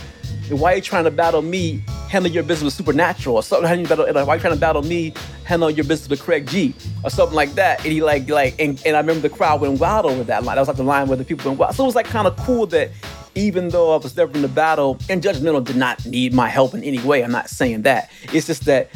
"Why 0.50 0.74
are 0.74 0.76
you 0.76 0.82
trying 0.82 1.04
to 1.04 1.10
battle 1.10 1.42
me? 1.42 1.82
Handle 2.08 2.30
your 2.30 2.44
business 2.44 2.66
with 2.66 2.74
Supernatural 2.74 3.34
or 3.34 3.42
something. 3.42 3.66
How 3.66 3.74
you 3.74 3.86
battle? 3.86 4.06
Like, 4.06 4.26
why 4.26 4.34
are 4.34 4.36
you 4.36 4.40
trying 4.40 4.54
to 4.54 4.60
battle 4.60 4.82
me? 4.82 5.12
Handle 5.44 5.70
your 5.70 5.84
business 5.84 6.08
with 6.08 6.22
Craig 6.22 6.46
G 6.46 6.74
or 7.02 7.10
something 7.10 7.34
like 7.34 7.54
that." 7.54 7.82
And 7.84 7.92
he 7.92 8.02
like 8.02 8.28
like 8.28 8.54
and, 8.60 8.80
and 8.86 8.94
I 8.94 9.00
remember 9.00 9.22
the 9.28 9.34
crowd 9.34 9.60
went 9.60 9.80
wild 9.80 10.06
over 10.06 10.22
that 10.24 10.44
line. 10.44 10.54
That 10.54 10.60
was 10.60 10.68
like 10.68 10.76
the 10.76 10.84
line 10.84 11.08
where 11.08 11.16
the 11.16 11.24
people 11.24 11.50
went 11.50 11.58
wild. 11.58 11.74
So 11.74 11.82
it 11.82 11.86
was 11.86 11.96
like 11.96 12.06
kind 12.06 12.28
of 12.28 12.36
cool 12.36 12.66
that 12.68 12.90
even 13.36 13.68
though 13.68 13.92
I 13.92 13.98
was 13.98 14.14
there 14.14 14.26
from 14.26 14.42
the 14.42 14.48
battle, 14.48 14.98
and 15.08 15.22
Miller 15.42 15.60
did 15.60 15.76
not 15.76 16.04
need 16.06 16.32
my 16.32 16.48
help 16.48 16.74
in 16.74 16.82
any 16.82 16.98
way. 17.00 17.22
I'm 17.22 17.30
not 17.30 17.50
saying 17.50 17.82
that. 17.82 18.10
It's 18.32 18.46
just 18.46 18.64
that 18.64 18.88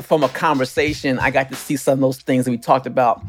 from 0.00 0.22
a 0.22 0.28
conversation, 0.28 1.18
I 1.18 1.30
got 1.30 1.48
to 1.50 1.56
see 1.56 1.76
some 1.76 1.94
of 1.94 2.00
those 2.00 2.18
things 2.18 2.44
that 2.44 2.52
we 2.52 2.58
talked 2.58 2.86
about 2.86 3.20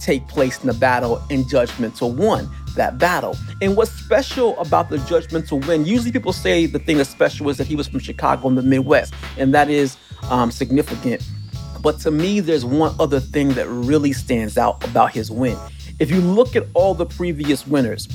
take 0.00 0.26
place 0.28 0.60
in 0.60 0.66
the 0.66 0.74
battle, 0.74 1.22
and 1.30 1.44
Judgmental 1.46 2.14
won 2.14 2.48
that 2.76 2.98
battle. 2.98 3.36
And 3.60 3.76
what's 3.76 3.90
special 3.90 4.58
about 4.58 4.90
the 4.90 4.98
Judgmental 4.98 5.66
win, 5.66 5.84
usually 5.84 6.12
people 6.12 6.32
say 6.32 6.66
the 6.66 6.78
thing 6.78 6.98
that's 6.98 7.10
special 7.10 7.48
is 7.48 7.56
that 7.56 7.66
he 7.66 7.74
was 7.74 7.88
from 7.88 8.00
Chicago 8.00 8.48
in 8.48 8.54
the 8.54 8.62
Midwest, 8.62 9.14
and 9.38 9.54
that 9.54 9.70
is 9.70 9.96
um, 10.30 10.50
significant. 10.50 11.26
But 11.82 11.98
to 12.00 12.10
me, 12.10 12.40
there's 12.40 12.64
one 12.64 12.94
other 13.00 13.20
thing 13.20 13.50
that 13.54 13.66
really 13.68 14.12
stands 14.12 14.58
out 14.58 14.84
about 14.84 15.12
his 15.12 15.30
win. 15.30 15.56
If 15.98 16.10
you 16.10 16.20
look 16.20 16.56
at 16.56 16.66
all 16.74 16.94
the 16.94 17.06
previous 17.06 17.66
winners, 17.66 18.06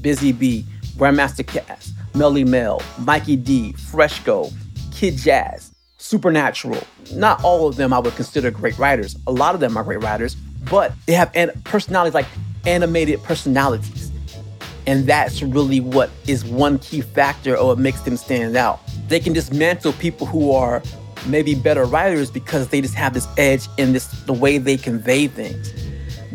Busy 0.00 0.32
Bee, 0.32 0.64
Grandmaster 0.96 1.44
Caz, 1.44 1.90
Melle 2.14 2.46
Mel, 2.46 2.82
Mikey 2.98 3.36
D, 3.36 3.72
Fresco, 3.72 4.50
Kid 4.92 5.16
Jazz, 5.16 5.72
Supernatural. 5.98 6.82
Not 7.12 7.42
all 7.44 7.68
of 7.68 7.76
them 7.76 7.92
I 7.92 7.98
would 7.98 8.14
consider 8.14 8.50
great 8.50 8.78
writers. 8.78 9.16
A 9.26 9.32
lot 9.32 9.54
of 9.54 9.60
them 9.60 9.76
are 9.76 9.84
great 9.84 10.02
writers, 10.02 10.34
but 10.70 10.92
they 11.06 11.12
have 11.12 11.30
an- 11.34 11.50
personalities 11.64 12.14
like 12.14 12.26
animated 12.66 13.22
personalities. 13.22 14.10
And 14.86 15.06
that's 15.06 15.42
really 15.42 15.80
what 15.80 16.10
is 16.26 16.44
one 16.44 16.78
key 16.78 17.02
factor 17.02 17.56
of 17.56 17.66
what 17.66 17.78
makes 17.78 18.00
them 18.00 18.16
stand 18.16 18.56
out. 18.56 18.80
They 19.08 19.20
can 19.20 19.32
dismantle 19.32 19.92
people 19.94 20.26
who 20.26 20.52
are 20.52 20.82
maybe 21.26 21.54
better 21.54 21.84
writers 21.84 22.30
because 22.30 22.68
they 22.68 22.80
just 22.80 22.94
have 22.94 23.14
this 23.14 23.28
edge 23.38 23.68
in 23.78 23.92
this 23.92 24.06
the 24.26 24.32
way 24.32 24.58
they 24.58 24.76
convey 24.76 25.28
things. 25.28 25.72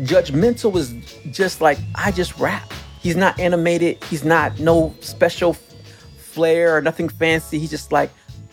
Judgmental 0.00 0.76
is 0.76 0.94
just 1.30 1.60
like 1.60 1.78
I 1.94 2.10
just 2.10 2.38
rap. 2.38 2.72
He's 3.08 3.16
not 3.16 3.40
animated. 3.40 4.04
He's 4.04 4.22
not 4.22 4.60
no 4.60 4.94
special 5.00 5.54
flair 5.54 6.76
or 6.76 6.82
nothing 6.82 7.08
fancy. 7.08 7.58
He's 7.58 7.70
just 7.70 7.90
like 7.90 8.10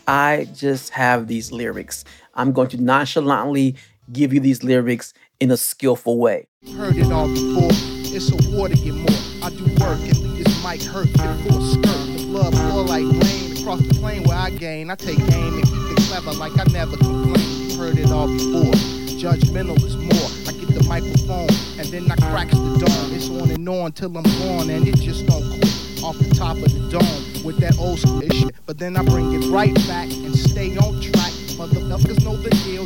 I 0.08 0.48
just 0.54 0.92
have 0.92 1.28
these 1.28 1.52
lyrics. 1.52 2.06
I'm 2.36 2.54
going 2.54 2.70
to 2.70 2.82
nonchalantly 2.82 3.76
give 4.14 4.34
you 4.34 4.40
these 4.40 4.64
lyrics 4.64 5.14
in 5.42 5.52
a 5.52 5.58
skillful 5.58 6.20
way. 6.20 6.48
Heard 6.78 6.96
it 6.96 7.12
all 7.12 7.28
before. 7.28 7.68
It's 8.16 8.32
a 8.32 8.56
war 8.56 8.70
to 8.70 8.76
get 8.76 8.94
more. 8.94 9.10
I 9.44 9.50
do 9.50 9.66
work 9.84 10.00
and 10.00 10.18
leave 10.20 10.46
this 10.46 10.64
mic 10.64 10.82
hurt. 10.84 11.12
Get 11.12 11.36
full 11.50 11.62
skirt. 11.62 12.18
The 12.18 12.26
blood 12.28 12.56
flow 12.56 12.84
like 12.84 13.04
rain 13.04 13.58
across 13.58 13.82
the 13.82 13.94
plane 14.00 14.24
where 14.24 14.38
I 14.38 14.52
gain. 14.52 14.90
I 14.90 14.96
take 14.96 15.20
aim 15.20 15.56
and 15.56 15.64
keep 15.66 15.98
it 15.98 16.04
clever 16.08 16.32
like 16.32 16.58
I 16.58 16.64
never 16.72 16.96
complain. 16.96 17.78
Heard 17.78 17.98
it 17.98 18.10
all 18.10 18.28
before. 18.28 19.05
Judgmental 19.26 19.84
is 19.84 19.98
more. 19.98 20.30
I 20.48 20.54
get 20.54 20.70
the 20.70 20.86
microphone 20.88 21.50
and 21.80 21.88
then 21.88 22.12
I 22.12 22.16
cracks 22.30 22.54
the 22.54 22.86
dome. 22.86 23.12
It's 23.12 23.28
on 23.28 23.50
and 23.50 23.68
on 23.68 23.92
till 23.92 24.16
I'm 24.16 24.22
gone 24.22 24.70
and 24.70 24.88
it 24.88 25.02
just 25.02 25.26
don't 25.26 25.42
quit 25.50 26.04
off 26.04 26.16
the 26.20 26.30
top 26.36 26.58
of 26.58 26.72
the 26.72 26.92
dome 26.92 27.44
with 27.44 27.58
that 27.58 27.76
old 27.80 27.98
school 27.98 28.22
shit. 28.22 28.54
But 28.68 28.78
then 28.78 28.96
I 28.96 29.02
bring 29.02 29.34
it 29.34 29.48
right 29.50 29.74
back 29.88 30.10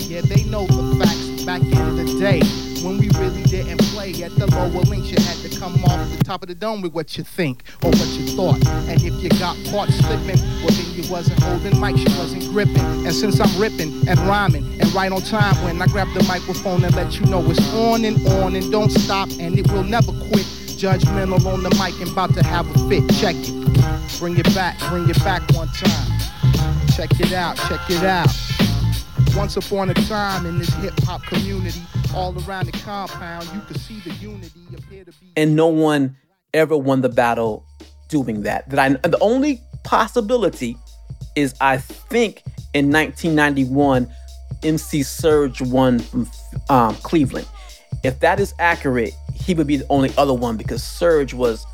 yeah, 0.01 0.21
they 0.21 0.43
know 0.43 0.65
the 0.67 1.03
facts. 1.03 1.29
Back 1.45 1.61
in 1.61 1.95
the 1.95 2.19
day 2.19 2.41
when 2.83 2.97
we 2.97 3.09
really 3.17 3.41
didn't 3.43 3.81
play 3.93 4.11
at 4.23 4.31
the 4.35 4.45
lower 4.47 4.81
links, 4.83 5.09
you 5.09 5.17
had 5.23 5.37
to 5.37 5.59
come 5.59 5.73
off 5.85 6.17
the 6.17 6.23
top 6.23 6.43
of 6.43 6.47
the 6.47 6.55
dome 6.55 6.81
with 6.81 6.93
what 6.93 7.17
you 7.17 7.23
think 7.23 7.63
or 7.83 7.89
what 7.89 8.07
you 8.07 8.27
thought. 8.35 8.63
And 8.87 9.01
if 9.01 9.13
you 9.23 9.29
got 9.39 9.57
caught 9.71 9.89
slipping, 9.89 10.39
well 10.61 10.69
then 10.69 10.93
you 10.93 11.09
wasn't 11.09 11.41
holding 11.41 11.73
mics, 11.73 12.07
you 12.07 12.17
wasn't 12.17 12.43
gripping. 12.51 13.05
And 13.05 13.13
since 13.13 13.39
I'm 13.39 13.59
ripping 13.59 14.07
and 14.07 14.19
rhyming 14.19 14.79
and 14.79 14.93
right 14.93 15.11
on 15.11 15.21
time 15.21 15.55
when 15.63 15.81
I 15.81 15.87
grab 15.87 16.07
the 16.13 16.23
microphone 16.23 16.83
and 16.83 16.95
let 16.95 17.19
you 17.19 17.25
know 17.25 17.43
it's 17.49 17.73
on 17.73 18.05
and 18.05 18.25
on 18.27 18.55
and 18.55 18.71
don't 18.71 18.91
stop 18.91 19.29
and 19.39 19.57
it 19.57 19.71
will 19.71 19.83
never 19.83 20.11
quit. 20.11 20.45
Judgmental 20.79 21.45
on 21.45 21.63
the 21.63 21.69
mic 21.71 21.99
and 21.99 22.11
about 22.11 22.33
to 22.35 22.43
have 22.43 22.69
a 22.69 22.89
fit. 22.89 23.03
Check 23.19 23.35
it. 23.37 24.19
Bring 24.19 24.37
it 24.37 24.53
back, 24.55 24.77
bring 24.89 25.09
it 25.09 25.19
back 25.23 25.41
one 25.51 25.67
time. 25.69 26.19
Check 26.95 27.19
it 27.19 27.33
out, 27.33 27.57
check 27.57 27.89
it 27.89 28.03
out. 28.03 28.58
Once 29.35 29.57
upon 29.57 29.89
a 29.89 29.93
time 29.93 30.45
in 30.45 30.57
this 30.57 30.73
hip 30.75 30.93
hop 31.01 31.21
community, 31.23 31.81
all 32.15 32.35
around 32.45 32.65
the 32.65 32.71
compound, 32.79 33.47
you 33.53 33.61
could 33.61 33.79
see 33.79 33.99
the 34.01 34.11
unity 34.15 34.61
appear 34.75 35.03
to 35.03 35.11
be. 35.11 35.31
And 35.37 35.55
no 35.55 35.67
one 35.67 36.17
ever 36.53 36.77
won 36.77 37.01
the 37.01 37.09
battle 37.09 37.65
doing 38.09 38.43
that. 38.43 38.69
That 38.69 38.79
I 38.79 38.89
the 39.07 39.19
only 39.21 39.61
possibility 39.83 40.77
is 41.35 41.53
I 41.61 41.77
think 41.77 42.43
in 42.73 42.91
1991, 42.91 44.07
MC 44.63 45.03
Surge 45.03 45.61
won 45.61 45.99
from 45.99 46.29
um, 46.69 46.95
Cleveland. 46.95 47.47
If 48.03 48.19
that 48.19 48.39
is 48.39 48.53
accurate, 48.59 49.13
he 49.33 49.53
would 49.53 49.67
be 49.67 49.77
the 49.77 49.87
only 49.89 50.11
other 50.17 50.33
one 50.33 50.57
because 50.57 50.83
Surge 50.83 51.33
was 51.33 51.65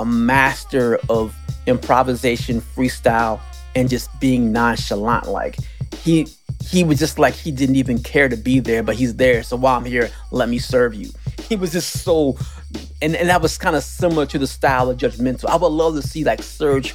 a 0.00 0.04
master 0.04 0.98
of 1.08 1.34
improvisation, 1.66 2.60
freestyle, 2.60 3.40
and 3.74 3.88
just 3.88 4.08
being 4.20 4.52
nonchalant. 4.52 5.28
Like 5.28 5.56
he 6.02 6.26
he 6.68 6.82
was 6.82 6.98
just 6.98 7.18
like 7.18 7.34
he 7.34 7.50
didn't 7.50 7.76
even 7.76 7.98
care 7.98 8.28
to 8.28 8.36
be 8.36 8.60
there, 8.60 8.82
but 8.82 8.96
he's 8.96 9.16
there. 9.16 9.42
So 9.42 9.56
while 9.56 9.76
I'm 9.76 9.84
here, 9.84 10.10
let 10.30 10.48
me 10.48 10.58
serve 10.58 10.94
you. 10.94 11.10
He 11.44 11.56
was 11.56 11.72
just 11.72 12.02
so, 12.02 12.38
and, 13.02 13.14
and 13.14 13.28
that 13.28 13.42
was 13.42 13.58
kind 13.58 13.76
of 13.76 13.84
similar 13.84 14.24
to 14.24 14.38
the 14.38 14.46
style 14.46 14.88
of 14.88 14.96
Judgmental. 14.96 15.44
I 15.44 15.56
would 15.56 15.66
love 15.66 15.94
to 15.94 16.00
see 16.00 16.24
like 16.24 16.42
Serge 16.42 16.94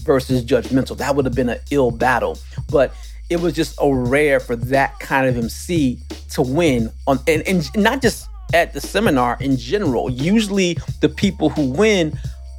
versus 0.00 0.44
Judgmental. 0.44 0.94
That 0.98 1.16
would 1.16 1.24
have 1.24 1.34
been 1.34 1.48
an 1.48 1.60
ill 1.70 1.90
battle, 1.90 2.38
but 2.70 2.92
it 3.30 3.40
was 3.40 3.54
just 3.54 3.78
a 3.80 3.90
rare 3.90 4.40
for 4.40 4.56
that 4.56 4.98
kind 5.00 5.26
of 5.26 5.38
MC 5.38 5.98
to 6.32 6.42
win 6.42 6.92
on, 7.06 7.18
and, 7.26 7.42
and 7.48 7.66
not 7.76 8.02
just 8.02 8.28
at 8.52 8.74
the 8.74 8.80
seminar 8.82 9.38
in 9.40 9.56
general. 9.56 10.10
Usually, 10.10 10.76
the 11.00 11.08
people 11.08 11.48
who 11.48 11.70
win 11.70 12.18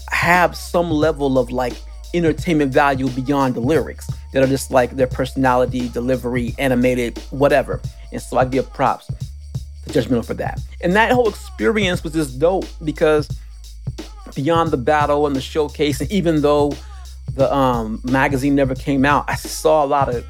have 0.10 0.58
some 0.58 0.90
level 0.90 1.38
of 1.38 1.52
like 1.52 1.74
entertainment 2.14 2.74
value 2.74 3.10
beyond 3.10 3.56
the 3.56 3.60
lyrics 3.60 4.10
that 4.34 4.44
are 4.44 4.48
just 4.48 4.72
like 4.72 4.92
their 4.92 5.08
personality, 5.08 5.90
delivery, 5.90 6.56
animated, 6.58 7.18
whatever. 7.32 7.82
And 8.12 8.22
so 8.22 8.38
I 8.38 8.46
give 8.46 8.72
props 8.74 9.08
to 9.08 9.90
Judgmental 9.90 10.26
for 10.26 10.34
that. 10.36 10.60
And 10.82 10.94
that 10.96 11.12
whole 11.12 11.30
experience 11.30 12.04
was 12.04 12.14
just 12.14 12.40
dope 12.40 12.66
because 12.84 13.30
beyond 14.36 14.72
the 14.72 14.78
battle 14.78 15.28
and 15.28 15.36
the 15.36 15.42
showcase, 15.42 16.02
and 16.02 16.12
even 16.12 16.42
though 16.42 16.74
the 17.36 17.54
um, 17.54 18.02
magazine 18.04 18.56
never 18.56 18.76
came 18.76 19.06
out, 19.06 19.26
I 19.28 19.36
saw 19.36 19.84
a 19.84 19.88
lot 19.88 20.14
of 20.14 20.26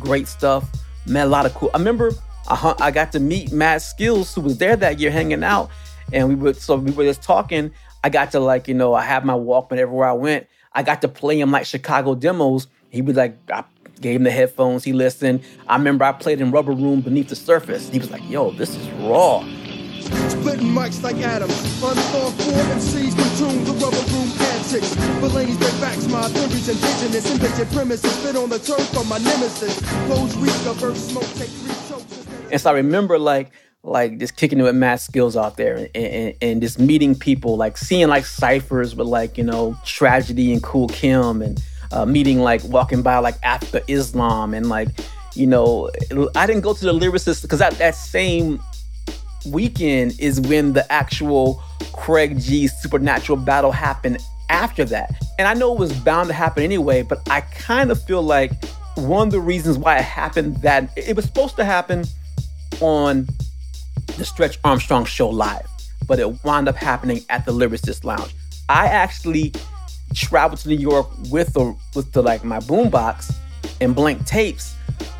great 0.00 0.28
stuff, 0.28 0.68
met 1.06 1.26
a 1.26 1.30
lot 1.30 1.46
of 1.46 1.54
cool. 1.54 1.70
I 1.74 1.78
remember 1.78 2.12
I, 2.48 2.74
I 2.80 2.90
got 2.90 3.12
to 3.12 3.20
meet 3.20 3.52
Mad 3.52 3.80
Skillz, 3.80 4.34
who 4.34 4.40
was 4.40 4.58
there 4.58 4.76
that 4.76 4.98
year 4.98 5.10
hanging 5.10 5.44
out, 5.44 5.70
and 6.12 6.28
we 6.28 6.34
would 6.34 6.56
so 6.56 6.76
we 6.76 6.92
were 6.92 7.04
just 7.04 7.22
talking. 7.22 7.70
I 8.02 8.10
got 8.10 8.32
to 8.32 8.40
like 8.40 8.68
you 8.68 8.74
know 8.74 8.94
I 8.94 9.02
have 9.02 9.24
my 9.24 9.34
Walkman 9.34 9.78
everywhere 9.78 10.08
I 10.08 10.12
went. 10.12 10.46
I 10.74 10.82
got 10.82 11.02
to 11.02 11.08
play 11.08 11.38
him 11.38 11.50
like 11.50 11.66
Chicago 11.66 12.14
demos. 12.14 12.66
He 12.90 13.00
was 13.02 13.16
like, 13.16 13.38
I 13.50 13.64
gave 14.00 14.16
him 14.16 14.24
the 14.24 14.30
headphones. 14.30 14.84
He 14.84 14.92
listened. 14.92 15.42
I 15.68 15.76
remember 15.76 16.04
I 16.04 16.12
played 16.12 16.40
in 16.40 16.50
Rubber 16.50 16.72
Room 16.72 17.00
Beneath 17.00 17.28
the 17.28 17.36
Surface. 17.36 17.88
He 17.88 17.98
was 17.98 18.10
like, 18.10 18.28
yo, 18.28 18.50
this 18.52 18.74
is 18.74 18.88
raw. 19.08 19.46
Splitting 20.28 20.66
mics 20.66 21.02
like 21.02 21.16
atoms. 21.16 21.52
Unthought 21.82 22.32
four 22.32 22.62
MCs 22.74 23.14
consume 23.14 23.64
the 23.64 23.72
rubber 23.72 23.96
room 24.12 24.28
antics. 24.52 24.94
Mulaney's 25.20 25.56
break 25.56 25.80
backs, 25.80 26.06
my 26.08 26.28
theories 26.28 26.68
indigenous. 26.68 27.30
Invented 27.32 27.70
premises 27.72 28.16
fit 28.22 28.36
on 28.36 28.50
the 28.50 28.58
turf 28.58 28.96
of 28.96 29.08
my 29.08 29.18
nemesis. 29.18 29.80
Close 30.06 30.36
week 30.36 30.66
of 30.66 30.82
earth 30.82 30.98
smoke, 30.98 31.24
take 31.34 31.48
three 31.48 31.74
chokes. 31.88 32.26
And 32.50 32.60
so 32.60 32.70
I 32.70 32.74
remember 32.74 33.18
like 33.18 33.52
like 33.84 34.18
just 34.18 34.36
kicking 34.36 34.58
it 34.58 34.62
with 34.62 34.74
Mad 34.74 34.98
Skillz 34.98 35.40
out 35.40 35.58
there 35.58 35.76
and, 35.76 35.90
and, 35.94 36.34
and, 36.40 36.62
just 36.62 36.78
meeting 36.78 37.14
people, 37.14 37.58
like 37.58 37.76
seeing 37.76 38.08
like 38.08 38.24
ciphers 38.24 38.96
with 38.96 39.06
like, 39.06 39.36
you 39.36 39.44
know, 39.44 39.76
tragedy 39.84 40.54
and 40.54 40.62
Cool 40.62 40.88
Kim 40.88 41.42
and 41.42 41.62
uh, 41.92 42.06
meeting 42.06 42.40
like 42.40 42.64
walking 42.64 43.02
by 43.02 43.18
like 43.18 43.36
after 43.42 43.82
Islam 43.86 44.54
and 44.54 44.70
like, 44.70 44.88
You 45.34 45.46
know, 45.46 45.90
I 46.34 46.46
didn't 46.46 46.62
go 46.62 46.72
to 46.72 46.84
the 46.84 46.94
lyricist 46.94 47.42
because 47.42 47.58
that, 47.58 47.74
that 47.74 47.94
same 47.94 48.58
weekend 49.46 50.18
is 50.18 50.40
when 50.40 50.72
the 50.72 50.90
actual 50.90 51.62
Craig 51.92 52.40
G 52.40 52.66
supernatural 52.68 53.36
battle 53.36 53.70
happened 53.70 54.18
after 54.48 54.86
that. 54.86 55.10
And 55.38 55.46
I 55.46 55.52
know 55.52 55.74
it 55.74 55.78
was 55.78 55.92
bound 55.92 56.28
to 56.28 56.34
happen 56.34 56.62
anyway, 56.62 57.02
but 57.02 57.20
I 57.28 57.42
kind 57.42 57.90
of 57.90 58.02
feel 58.02 58.22
like 58.22 58.52
one 58.94 59.28
of 59.28 59.32
the 59.32 59.40
reasons 59.40 59.76
why 59.76 59.98
it 59.98 60.04
happened 60.04 60.56
that 60.62 60.88
it 60.96 61.16
was 61.16 61.26
supposed 61.26 61.56
to 61.56 61.64
happen 61.64 62.04
on 62.80 63.26
the 64.16 64.24
Stretch 64.24 64.58
Armstrong 64.64 65.04
show 65.04 65.28
live, 65.28 65.66
but 66.06 66.18
it 66.18 66.44
wound 66.44 66.68
up 66.68 66.76
happening 66.76 67.22
at 67.30 67.44
the 67.44 67.52
Lyricist 67.52 68.04
Lounge. 68.04 68.34
I 68.68 68.86
actually 68.86 69.52
traveled 70.14 70.60
to 70.60 70.68
New 70.68 70.76
York 70.76 71.08
with 71.30 71.52
the 71.54 71.76
with 71.94 72.12
the 72.12 72.22
like 72.22 72.44
my 72.44 72.60
boombox 72.60 73.34
and 73.80 73.94
blank 73.94 74.24
tapes 74.26 74.74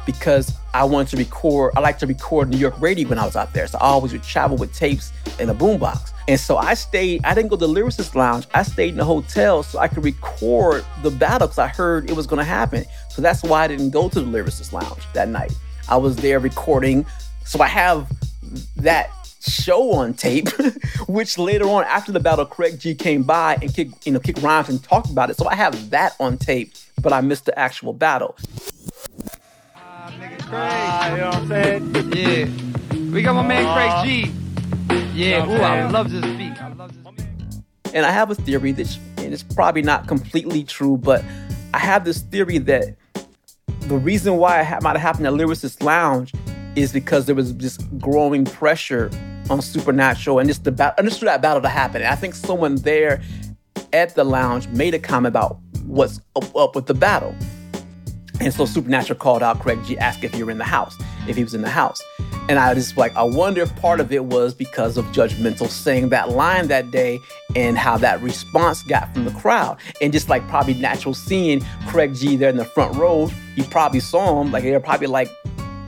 because 0.07 0.55
I 0.73 0.85
wanted 0.85 1.09
to 1.11 1.17
record. 1.17 1.73
I 1.77 1.81
like 1.81 1.99
to 1.99 2.07
record 2.07 2.49
New 2.49 2.59
York 2.59 2.81
radio 2.81 3.09
when 3.09 3.19
I 3.19 3.25
was 3.25 3.37
out 3.37 3.53
there, 3.53 3.67
so 3.67 3.79
I 3.79 3.87
always 3.87 4.13
would 4.13 4.23
travel 4.23 4.57
with 4.57 4.73
tapes 4.75 5.13
in 5.39 5.49
a 5.49 5.55
boombox. 5.55 6.13
And 6.27 6.39
so 6.39 6.57
I 6.57 6.75
stayed. 6.75 7.25
I 7.25 7.35
didn't 7.35 7.51
go 7.51 7.57
to 7.57 7.67
the 7.67 7.73
Lyricist 7.73 8.15
Lounge. 8.15 8.47
I 8.55 8.63
stayed 8.63 8.91
in 8.91 8.97
the 8.97 9.05
hotel 9.05 9.63
so 9.63 9.79
I 9.79 9.89
could 9.89 10.05
record 10.05 10.85
the 11.03 11.11
battle 11.11 11.49
because 11.49 11.59
I 11.59 11.69
heard 11.69 12.09
it 12.09 12.17
was 12.17 12.27
going 12.27 12.39
to 12.39 12.45
happen. 12.45 12.85
So 13.11 13.21
that's 13.21 13.43
why 13.43 13.65
I 13.65 13.69
didn't 13.69 13.91
go 13.91 14.09
to 14.09 14.21
the 14.21 14.27
Lyricist 14.27 14.73
Lounge 14.73 15.03
that 15.13 15.29
night. 15.29 15.53
I 15.89 15.97
was 15.97 16.17
there 16.17 16.41
recording. 16.41 17.05
So 17.45 17.61
I 17.61 17.69
have 17.69 18.11
that 18.77 19.11
show 19.41 19.93
on 19.93 20.15
tape, 20.15 20.49
which 21.09 21.39
later 21.39 21.69
on 21.69 21.85
after 21.85 22.13
the 22.13 22.21
battle, 22.21 22.47
Craig 22.47 22.79
G 22.79 22.95
came 22.95 23.23
by 23.23 23.59
and 23.61 23.75
kick, 23.75 23.89
you 24.05 24.13
know, 24.13 24.21
kick 24.21 24.41
rhymes 24.43 24.69
and 24.69 24.83
talked 24.83 25.11
about 25.11 25.31
it. 25.31 25.37
So 25.37 25.47
I 25.47 25.55
have 25.55 25.91
that 25.91 26.15
on 26.21 26.39
tape, 26.39 26.73
but 27.03 27.13
I 27.13 27.21
missed 27.21 27.47
the 27.47 27.59
actual 27.59 27.93
battle. 27.93 28.37
craig 30.15 30.41
Ah, 30.51 31.11
you 31.11 31.17
know 31.17 31.27
what 31.27 31.37
I'm 31.37 31.49
saying? 31.49 32.13
Yeah. 32.13 33.13
We 33.13 33.23
got 33.23 33.35
my 33.35 33.47
man 33.47 34.03
Craig 34.03 34.05
G. 34.05 34.33
Yeah, 35.15 35.49
ooh, 35.49 35.63
I 35.63 35.89
love 35.89 36.11
this 36.11 36.25
beat. 36.37 36.61
I 36.61 36.73
love 36.73 36.93
this 36.93 37.13
beat. 37.13 37.95
And 37.95 38.05
I 38.05 38.11
have 38.11 38.31
a 38.31 38.35
theory 38.35 38.73
that, 38.73 38.99
and 39.19 39.33
it's 39.33 39.45
probably 39.45 39.83
not 39.83 40.09
completely 40.09 40.65
true, 40.65 40.97
but 40.97 41.25
I 41.73 41.79
have 41.79 42.05
this 42.05 42.23
theory 42.23 42.59
that 42.59 42.97
the 43.83 43.97
reason 43.97 44.37
why 44.39 44.63
it 44.63 44.83
might 44.83 44.97
have 44.97 45.01
happened 45.01 45.27
at 45.27 45.35
Lyricist 45.35 45.83
Lounge 45.83 46.33
is 46.77 46.93
because 46.93 47.27
there 47.27 47.35
was 47.35 47.53
just 47.53 47.81
growing 47.99 48.45
pressure 48.45 49.11
on 49.51 49.61
Supernatural 49.61 50.39
and 50.39 50.49
just 50.49 50.65
the 50.65 50.73
battle, 50.73 50.95
understood 50.99 51.29
that 51.29 51.43
battle 51.43 51.63
to 51.63 51.69
happen. 51.69 52.03
And 52.03 52.11
I 52.11 52.17
think 52.17 52.35
someone 52.35 52.77
there 52.77 53.23
at 53.93 54.15
the 54.15 54.25
lounge 54.25 54.69
made 54.69 54.95
a 54.95 54.99
comment 54.99 55.33
about 55.33 55.59
what's 55.87 56.21
up, 56.37 56.55
up 56.57 56.75
with 56.75 56.87
the 56.87 56.95
battle. 56.95 57.35
And 58.41 58.53
so 58.53 58.65
Supernatural 58.65 59.19
called 59.19 59.43
out 59.43 59.61
Craig 59.61 59.79
G, 59.85 59.97
asked 59.99 60.25
if 60.25 60.35
you 60.35 60.45
were 60.45 60.51
in 60.51 60.59
the 60.59 60.65
house, 60.65 60.97
if 61.29 61.37
he 61.37 61.45
was 61.45 61.55
in 61.55 61.63
the 61.63 61.71
house. 61.71 62.03
And 62.49 62.59
I 62.59 62.75
just 62.75 62.97
like, 62.97 63.15
I 63.17 63.23
wonder 63.23 63.63
if 63.63 63.75
part 63.77 64.01
of 64.01 64.13
it 64.13 64.25
was 64.25 64.53
because 64.53 64.97
of 64.97 65.05
Judgmental 65.07 65.69
saying 65.69 66.09
that 66.09 66.31
line 66.31 66.67
that 66.69 66.91
day 66.91 67.21
and 67.55 67.79
how 67.79 67.97
that 67.99 68.21
response 68.21 68.83
got 68.83 69.13
from 69.15 69.25
the 69.25 69.31
crowd. 69.31 69.79
And 70.03 70.13
just 70.13 70.29
like 70.29 70.47
probably 70.49 70.75
natural 70.75 71.15
seeing 71.15 71.65
Craig 71.87 72.15
G 72.15 72.37
there 72.37 72.51
in 72.51 72.57
the 72.57 72.65
front 72.65 72.97
row, 72.97 73.31
you 73.55 73.65
probably 73.65 74.01
saw 74.01 74.43
him, 74.43 74.51
like 74.51 74.65
they're 74.65 74.81
probably 74.81 75.07
like 75.07 75.31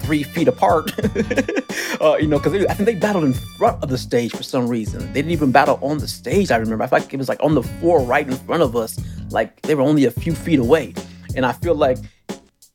three 0.07 0.23
feet 0.23 0.47
apart. 0.47 0.93
uh, 2.01 2.17
you 2.17 2.29
know, 2.29 2.39
because 2.39 2.65
I 2.67 2.75
think 2.75 2.87
they 2.87 2.95
battled 2.95 3.25
in 3.25 3.35
front 3.59 3.83
of 3.83 3.89
the 3.89 3.99
stage 3.99 4.31
for 4.31 4.45
some 4.45 4.69
reason. 4.69 5.01
They 5.09 5.21
didn't 5.21 5.33
even 5.33 5.51
battle 5.51 5.79
on 5.83 5.99
the 5.99 6.07
stage, 6.07 6.53
I 6.53 6.57
remember. 6.57 6.85
I 6.85 6.87
feel 6.87 7.01
like 7.01 7.13
it 7.13 7.17
was 7.17 7.29
like 7.29 7.43
on 7.43 7.55
the 7.55 7.63
floor 7.63 8.01
right 8.01 8.27
in 8.27 8.37
front 8.37 8.63
of 8.63 8.77
us. 8.77 8.99
Like 9.31 9.61
they 9.63 9.75
were 9.75 9.83
only 9.83 10.05
a 10.05 10.13
few 10.13 10.33
feet 10.35 10.61
away. 10.61 10.95
And 11.35 11.45
I 11.45 11.53
feel 11.53 11.75
like 11.75 11.99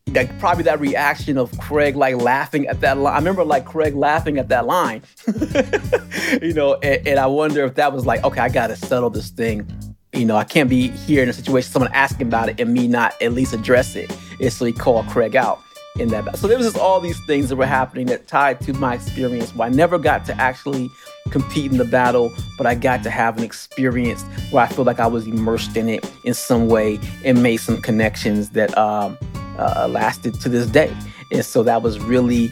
like 0.08 0.38
probably 0.40 0.64
that 0.64 0.82
reaction 0.82 1.38
of 1.38 1.58
Craig 1.58 1.96
like 1.96 2.18
laughing 2.18 2.68
at 2.68 2.82
that 2.82 2.98
line. 2.98 3.14
I 3.14 3.18
remember 3.18 3.46
like 3.46 3.66
Craig 3.66 3.96
laughing 3.96 4.38
at 4.38 4.50
that 4.50 4.66
line, 4.66 5.04
you 6.42 6.54
know, 6.54 6.74
and, 6.84 7.08
and, 7.08 7.18
I 7.18 7.28
wonder 7.28 7.64
if 7.64 7.76
that 7.76 7.94
was 7.94 8.06
like, 8.06 8.22
okay, 8.26 8.42
I 8.42 8.50
gotta 8.50 8.76
settle 8.76 9.10
this 9.10 9.30
thing. 9.30 9.66
You 10.12 10.26
know, 10.26 10.36
I 10.36 10.44
can't 10.44 10.70
be 10.70 10.90
here 10.90 11.24
in 11.24 11.30
a 11.30 11.34
situation 11.34 11.72
someone 11.72 11.94
asking 11.94 12.28
about 12.28 12.50
it 12.50 12.60
and 12.60 12.74
me 12.74 12.90
not 12.90 13.14
at 13.22 13.32
least 13.32 13.54
address 13.54 13.96
it. 13.96 14.12
And 14.42 14.52
so 14.52 14.66
he 14.66 14.74
called 14.74 15.08
Craig 15.08 15.38
out 15.38 15.62
in 16.00 16.10
that. 16.10 16.38
So 16.38 16.48
there 16.48 16.58
was 16.58 16.68
just 16.68 16.78
all 16.78 17.00
these 17.00 17.20
things 17.26 17.50
that 17.50 17.56
were 17.56 17.66
happening 17.66 18.08
that 18.08 18.28
tied 18.28 18.62
to 18.62 18.74
my 18.74 18.96
experience 18.96 19.54
where 19.56 19.68
I 19.68 19.72
never 19.72 19.98
got 19.98 20.26
to 20.26 20.42
actually 20.42 20.90
compete 21.30 21.72
in 21.72 21.78
the 21.78 21.86
battle, 21.86 22.32
but 22.58 22.66
I 22.66 22.76
got 22.76 23.04
to 23.04 23.10
have 23.10 23.38
an 23.38 23.44
experience 23.44 24.24
where 24.52 24.64
I 24.64 24.68
feel 24.68 24.86
like 24.86 25.00
I 25.00 25.08
was 25.08 25.28
immersed 25.28 25.76
in 25.76 25.90
it 25.90 26.10
in 26.24 26.34
some 26.34 26.68
way 26.68 27.00
and 27.24 27.44
made 27.44 27.58
some 27.58 27.82
connections 27.82 28.52
that 28.52 28.76
um, 28.78 29.18
uh, 29.58 29.88
lasted 29.90 30.40
to 30.42 30.50
this 30.50 30.68
day. 30.68 30.96
And 31.32 31.46
so 31.46 31.64
that 31.64 31.82
was 31.82 32.00
really 32.00 32.52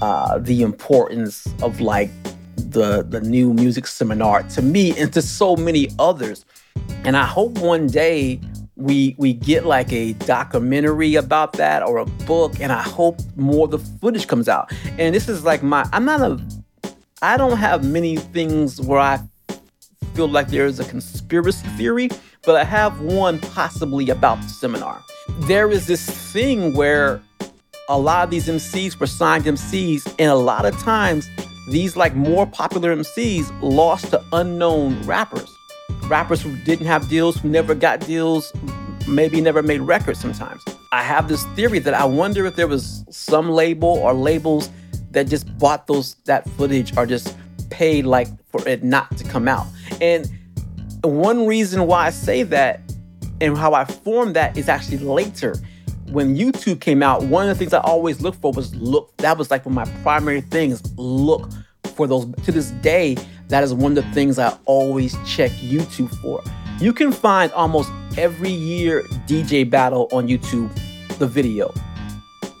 uh, 0.00 0.38
the 0.38 0.62
importance 0.62 1.46
of 1.62 1.80
like 1.80 2.10
the 2.56 3.02
the 3.02 3.20
new 3.20 3.52
music 3.52 3.86
seminar 3.86 4.42
to 4.42 4.62
me 4.62 4.96
and 4.98 5.12
to 5.12 5.22
so 5.22 5.56
many 5.56 5.88
others. 5.98 6.44
And 7.04 7.16
I 7.16 7.26
hope 7.26 7.58
one 7.58 7.86
day 7.86 8.40
we 8.76 9.14
we 9.18 9.32
get 9.32 9.64
like 9.64 9.92
a 9.92 10.14
documentary 10.14 11.14
about 11.14 11.52
that 11.54 11.82
or 11.82 11.98
a 11.98 12.06
book 12.26 12.58
and 12.60 12.72
i 12.72 12.82
hope 12.82 13.20
more 13.36 13.66
of 13.66 13.70
the 13.70 13.78
footage 13.78 14.26
comes 14.26 14.48
out. 14.48 14.72
And 14.98 15.14
this 15.14 15.28
is 15.28 15.44
like 15.44 15.62
my 15.62 15.88
i'm 15.92 16.04
not 16.04 16.20
a 16.20 16.44
i 17.22 17.36
don't 17.36 17.56
have 17.56 17.84
many 17.84 18.16
things 18.16 18.80
where 18.80 18.98
i 18.98 19.20
feel 20.14 20.28
like 20.28 20.48
there 20.48 20.66
is 20.66 20.80
a 20.80 20.84
conspiracy 20.84 21.66
theory 21.76 22.08
but 22.44 22.56
i 22.56 22.64
have 22.64 23.00
one 23.00 23.38
possibly 23.38 24.10
about 24.10 24.40
the 24.42 24.48
seminar. 24.48 25.02
There 25.40 25.70
is 25.70 25.86
this 25.86 26.04
thing 26.32 26.74
where 26.74 27.22
a 27.88 27.98
lot 27.98 28.24
of 28.24 28.30
these 28.30 28.48
mcs 28.48 28.98
were 28.98 29.06
signed 29.06 29.44
mcs 29.44 30.14
and 30.18 30.30
a 30.30 30.34
lot 30.34 30.64
of 30.64 30.76
times 30.78 31.28
these 31.70 31.96
like 31.96 32.14
more 32.16 32.46
popular 32.46 32.94
mcs 32.94 33.52
lost 33.62 34.10
to 34.10 34.22
unknown 34.32 35.00
rappers 35.02 35.48
rappers 36.08 36.42
who 36.42 36.56
didn't 36.58 36.86
have 36.86 37.08
deals, 37.08 37.36
who 37.36 37.48
never 37.48 37.74
got 37.74 38.00
deals, 38.00 38.52
maybe 39.08 39.40
never 39.40 39.62
made 39.62 39.80
records 39.80 40.20
sometimes. 40.20 40.62
I 40.92 41.02
have 41.02 41.28
this 41.28 41.44
theory 41.54 41.78
that 41.80 41.94
I 41.94 42.04
wonder 42.04 42.46
if 42.46 42.56
there 42.56 42.68
was 42.68 43.04
some 43.10 43.50
label 43.50 43.88
or 43.88 44.12
labels 44.14 44.70
that 45.10 45.28
just 45.28 45.56
bought 45.58 45.86
those 45.86 46.14
that 46.26 46.48
footage 46.50 46.96
or 46.96 47.06
just 47.06 47.36
paid 47.70 48.04
like 48.04 48.28
for 48.50 48.66
it 48.68 48.84
not 48.84 49.16
to 49.16 49.24
come 49.24 49.48
out. 49.48 49.66
And 50.00 50.30
one 51.02 51.46
reason 51.46 51.86
why 51.86 52.06
I 52.06 52.10
say 52.10 52.42
that 52.44 52.80
and 53.40 53.56
how 53.56 53.74
I 53.74 53.84
formed 53.84 54.36
that 54.36 54.56
is 54.56 54.68
actually 54.68 54.98
later. 54.98 55.56
When 56.10 56.36
YouTube 56.36 56.80
came 56.80 57.02
out, 57.02 57.22
one 57.24 57.48
of 57.48 57.56
the 57.56 57.58
things 57.58 57.72
I 57.72 57.80
always 57.80 58.20
looked 58.20 58.40
for 58.40 58.52
was 58.52 58.74
look. 58.74 59.16
That 59.18 59.38
was 59.38 59.50
like 59.50 59.66
one 59.66 59.76
of 59.76 59.88
my 59.88 60.02
primary 60.02 60.42
things. 60.42 60.82
Look 60.96 61.50
for 61.94 62.06
those. 62.06 62.26
To 62.44 62.52
this 62.52 62.70
day, 62.70 63.16
that 63.48 63.62
is 63.62 63.74
one 63.74 63.96
of 63.96 64.04
the 64.04 64.10
things 64.12 64.38
I 64.38 64.56
always 64.64 65.16
check 65.26 65.50
YouTube 65.52 66.14
for. 66.20 66.42
You 66.80 66.92
can 66.92 67.12
find 67.12 67.52
almost 67.52 67.90
every 68.16 68.50
year 68.50 69.02
DJ 69.26 69.68
battle 69.68 70.08
on 70.12 70.28
YouTube, 70.28 70.70
the 71.18 71.26
video. 71.26 71.72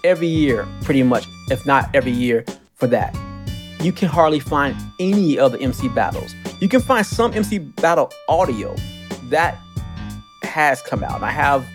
Every 0.04 0.28
year, 0.28 0.68
pretty 0.82 1.02
much, 1.02 1.26
if 1.50 1.64
not 1.66 1.88
every 1.94 2.12
year, 2.12 2.44
for 2.74 2.86
that. 2.88 3.16
You 3.80 3.92
can 3.92 4.08
hardly 4.08 4.40
find 4.40 4.76
any 5.00 5.38
of 5.38 5.52
the 5.52 5.60
MC 5.60 5.88
battles. 5.88 6.34
You 6.60 6.68
can 6.68 6.80
find 6.80 7.04
some 7.04 7.32
MC 7.32 7.58
battle 7.58 8.12
audio 8.28 8.74
that 9.30 9.58
has 10.42 10.80
come 10.82 11.02
out. 11.02 11.22
I 11.22 11.30
have 11.30 11.66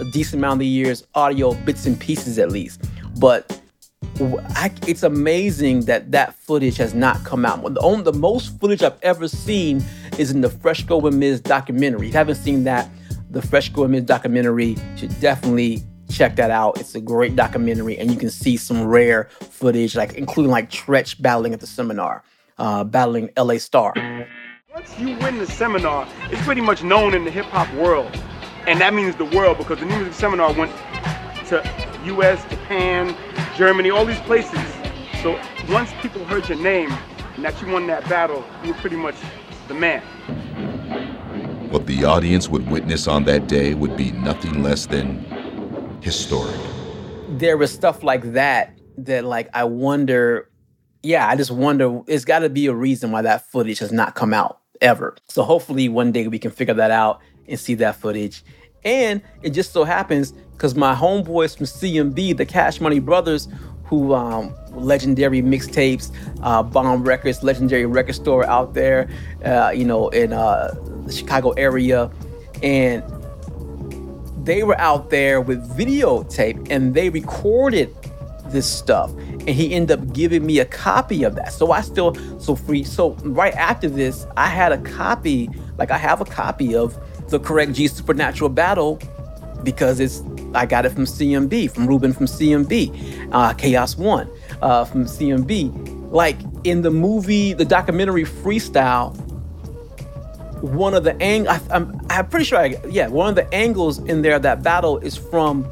a 0.00 0.04
decent 0.04 0.40
amount 0.40 0.60
of 0.60 0.66
years 0.66 1.06
audio 1.14 1.54
bits 1.54 1.86
and 1.86 1.98
pieces 1.98 2.38
at 2.38 2.50
least. 2.50 2.82
But 3.18 3.53
I, 4.20 4.70
it's 4.86 5.02
amazing 5.02 5.82
that 5.86 6.12
that 6.12 6.34
footage 6.34 6.76
has 6.76 6.94
not 6.94 7.24
come 7.24 7.44
out. 7.44 7.62
The, 7.74 7.80
only, 7.80 8.04
the 8.04 8.12
most 8.12 8.58
footage 8.60 8.82
I've 8.82 9.00
ever 9.02 9.26
seen 9.26 9.84
is 10.18 10.30
in 10.30 10.40
the 10.40 10.50
Fresco 10.50 11.04
and 11.06 11.18
Miz 11.18 11.40
documentary. 11.40 12.06
If 12.08 12.12
you 12.12 12.18
haven't 12.18 12.36
seen 12.36 12.64
that, 12.64 12.88
the 13.30 13.42
Fresco 13.42 13.82
and 13.82 13.92
Miz 13.92 14.04
documentary, 14.04 14.76
should 14.96 15.18
definitely 15.20 15.82
check 16.10 16.36
that 16.36 16.50
out. 16.50 16.78
It's 16.78 16.94
a 16.94 17.00
great 17.00 17.34
documentary, 17.34 17.98
and 17.98 18.10
you 18.10 18.16
can 18.16 18.30
see 18.30 18.56
some 18.56 18.84
rare 18.84 19.24
footage, 19.40 19.96
like 19.96 20.14
including 20.14 20.52
like 20.52 20.70
Treach 20.70 21.20
battling 21.20 21.52
at 21.52 21.60
the 21.60 21.66
seminar, 21.66 22.22
uh, 22.58 22.84
battling 22.84 23.30
LA 23.36 23.58
Star. 23.58 23.92
Once 24.72 24.98
you 24.98 25.16
win 25.18 25.38
the 25.38 25.46
seminar, 25.46 26.08
it's 26.30 26.42
pretty 26.42 26.60
much 26.60 26.84
known 26.84 27.14
in 27.14 27.24
the 27.24 27.30
hip 27.30 27.46
hop 27.46 27.72
world, 27.74 28.16
and 28.66 28.80
that 28.80 28.94
means 28.94 29.16
the 29.16 29.24
world 29.24 29.58
because 29.58 29.80
the 29.80 29.86
Music 29.86 30.12
Seminar 30.12 30.52
went 30.52 30.72
to 31.46 31.83
U.S., 32.06 32.42
Japan, 32.50 33.16
Germany, 33.56 33.90
all 33.90 34.04
these 34.04 34.20
places. 34.20 34.58
So 35.22 35.40
once 35.70 35.90
people 36.02 36.24
heard 36.24 36.48
your 36.48 36.58
name 36.58 36.92
and 37.34 37.44
that 37.44 37.60
you 37.60 37.68
won 37.68 37.86
that 37.86 38.08
battle, 38.08 38.44
you 38.62 38.72
were 38.72 38.78
pretty 38.80 38.96
much 38.96 39.14
the 39.68 39.74
man. 39.74 40.02
What 41.70 41.86
the 41.86 42.04
audience 42.04 42.48
would 42.48 42.70
witness 42.70 43.08
on 43.08 43.24
that 43.24 43.48
day 43.48 43.74
would 43.74 43.96
be 43.96 44.12
nothing 44.12 44.62
less 44.62 44.86
than 44.86 45.24
historic. 46.02 46.60
There 47.30 47.56
was 47.56 47.72
stuff 47.72 48.02
like 48.02 48.32
that 48.32 48.78
that, 48.98 49.24
like, 49.24 49.48
I 49.54 49.64
wonder. 49.64 50.50
Yeah, 51.02 51.26
I 51.26 51.36
just 51.36 51.50
wonder. 51.50 52.00
It's 52.06 52.24
got 52.24 52.40
to 52.40 52.48
be 52.48 52.66
a 52.66 52.74
reason 52.74 53.10
why 53.10 53.22
that 53.22 53.46
footage 53.50 53.78
has 53.80 53.92
not 53.92 54.14
come 54.14 54.32
out 54.32 54.60
ever. 54.80 55.16
So 55.28 55.42
hopefully 55.42 55.88
one 55.88 56.12
day 56.12 56.28
we 56.28 56.38
can 56.38 56.50
figure 56.50 56.74
that 56.74 56.90
out 56.90 57.20
and 57.48 57.58
see 57.58 57.74
that 57.74 57.96
footage 57.96 58.44
And 58.84 59.22
it 59.42 59.50
just 59.50 59.72
so 59.72 59.84
happens 59.84 60.32
because 60.52 60.74
my 60.74 60.94
homeboys 60.94 61.56
from 61.56 61.66
CMB, 61.66 62.36
the 62.36 62.46
Cash 62.46 62.80
Money 62.80 62.98
Brothers, 62.98 63.48
who 63.84 64.14
um, 64.14 64.54
legendary 64.72 65.42
mixtapes, 65.42 66.10
uh, 66.42 66.62
Bomb 66.62 67.04
Records, 67.04 67.42
legendary 67.42 67.86
record 67.86 68.14
store 68.14 68.46
out 68.46 68.74
there, 68.74 69.08
uh, 69.44 69.72
you 69.74 69.84
know, 69.84 70.08
in 70.08 70.32
uh, 70.32 70.74
the 71.06 71.12
Chicago 71.12 71.50
area, 71.52 72.10
and 72.62 73.02
they 74.44 74.62
were 74.62 74.78
out 74.80 75.10
there 75.10 75.40
with 75.40 75.66
videotape 75.76 76.66
and 76.70 76.94
they 76.94 77.08
recorded 77.08 77.94
this 78.48 78.70
stuff. 78.70 79.10
And 79.12 79.50
he 79.50 79.74
ended 79.74 79.98
up 79.98 80.12
giving 80.12 80.44
me 80.44 80.58
a 80.58 80.64
copy 80.64 81.24
of 81.24 81.34
that. 81.36 81.52
So 81.52 81.72
i 81.72 81.80
still 81.80 82.14
so 82.38 82.54
free 82.54 82.84
so 82.84 83.12
right 83.22 83.54
after 83.54 83.88
this 83.88 84.26
i 84.36 84.46
had 84.46 84.70
a 84.70 84.78
copy 84.78 85.48
like 85.78 85.90
i 85.90 85.96
have 85.96 86.20
a 86.20 86.24
copy 86.24 86.74
of 86.74 86.98
the 87.28 87.38
Craig 87.38 87.74
G 87.74 87.86
supernatural 87.88 88.50
battle 88.50 89.00
because 89.62 89.98
it's 89.98 90.22
i 90.54 90.66
got 90.66 90.84
it 90.84 90.90
from 90.90 91.04
cmb 91.04 91.70
from 91.70 91.86
ruben 91.86 92.12
from 92.12 92.26
cmb 92.26 93.28
uh, 93.32 93.52
chaos 93.54 93.96
one 93.96 94.28
uh, 94.60 94.84
from 94.84 95.06
cmb 95.06 96.12
like 96.12 96.36
in 96.64 96.82
the 96.82 96.90
movie 96.90 97.54
the 97.54 97.64
documentary 97.64 98.24
freestyle 98.24 99.16
one 100.60 100.94
of 100.94 101.02
the 101.02 101.20
ang 101.22 101.48
I, 101.48 101.60
I'm, 101.70 101.98
I'm 102.10 102.28
pretty 102.28 102.44
sure 102.44 102.58
I, 102.58 102.76
yeah 102.88 103.08
one 103.08 103.30
of 103.30 103.36
the 103.36 103.52
angles 103.54 103.98
in 104.00 104.20
there 104.20 104.38
that 104.38 104.62
battle 104.62 104.98
is 104.98 105.16
from 105.16 105.66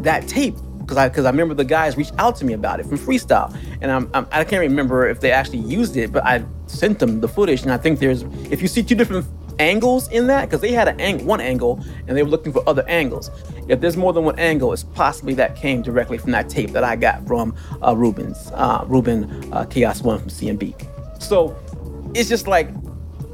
that 0.00 0.26
tape 0.28 0.54
because 0.78 0.96
I 0.96 1.08
because 1.08 1.24
I 1.24 1.30
remember 1.30 1.54
the 1.54 1.64
guys 1.64 1.96
reached 1.96 2.14
out 2.18 2.36
to 2.36 2.44
me 2.44 2.52
about 2.52 2.80
it 2.80 2.86
from 2.86 2.98
freestyle. 2.98 3.56
And 3.80 3.90
I'm, 3.90 4.10
I'm 4.14 4.26
I 4.30 4.44
can't 4.44 4.60
remember 4.60 5.08
if 5.08 5.20
they 5.20 5.30
actually 5.30 5.58
used 5.58 5.96
it 5.96 6.12
but 6.12 6.24
I 6.24 6.44
sent 6.66 6.98
them 6.98 7.20
the 7.20 7.28
footage. 7.28 7.62
And 7.62 7.72
I 7.72 7.76
think 7.76 7.98
there's 7.98 8.22
if 8.50 8.62
you 8.62 8.68
see 8.68 8.82
two 8.82 8.94
different 8.94 9.26
angles 9.58 10.08
in 10.08 10.26
that 10.28 10.46
because 10.46 10.60
they 10.60 10.72
had 10.72 10.88
an 10.88 11.00
ang- 11.00 11.24
one 11.26 11.40
angle 11.40 11.84
and 12.06 12.16
they 12.16 12.22
were 12.22 12.28
looking 12.28 12.52
for 12.52 12.66
other 12.68 12.86
angles. 12.88 13.30
If 13.68 13.80
there's 13.80 13.96
more 13.96 14.12
than 14.12 14.24
one 14.24 14.38
angle 14.38 14.72
it's 14.72 14.84
possibly 14.84 15.34
that 15.34 15.56
came 15.56 15.82
directly 15.82 16.18
from 16.18 16.32
that 16.32 16.48
tape 16.48 16.70
that 16.70 16.84
I 16.84 16.96
got 16.96 17.26
from 17.26 17.54
uh, 17.82 17.94
Ruben's 17.96 18.50
uh, 18.52 18.84
Ruben 18.86 19.52
uh, 19.52 19.64
Chaos 19.64 20.02
One 20.02 20.18
from 20.18 20.28
CMB 20.28 20.74
so 21.22 21.56
it's 22.14 22.28
just 22.28 22.46
like 22.46 22.68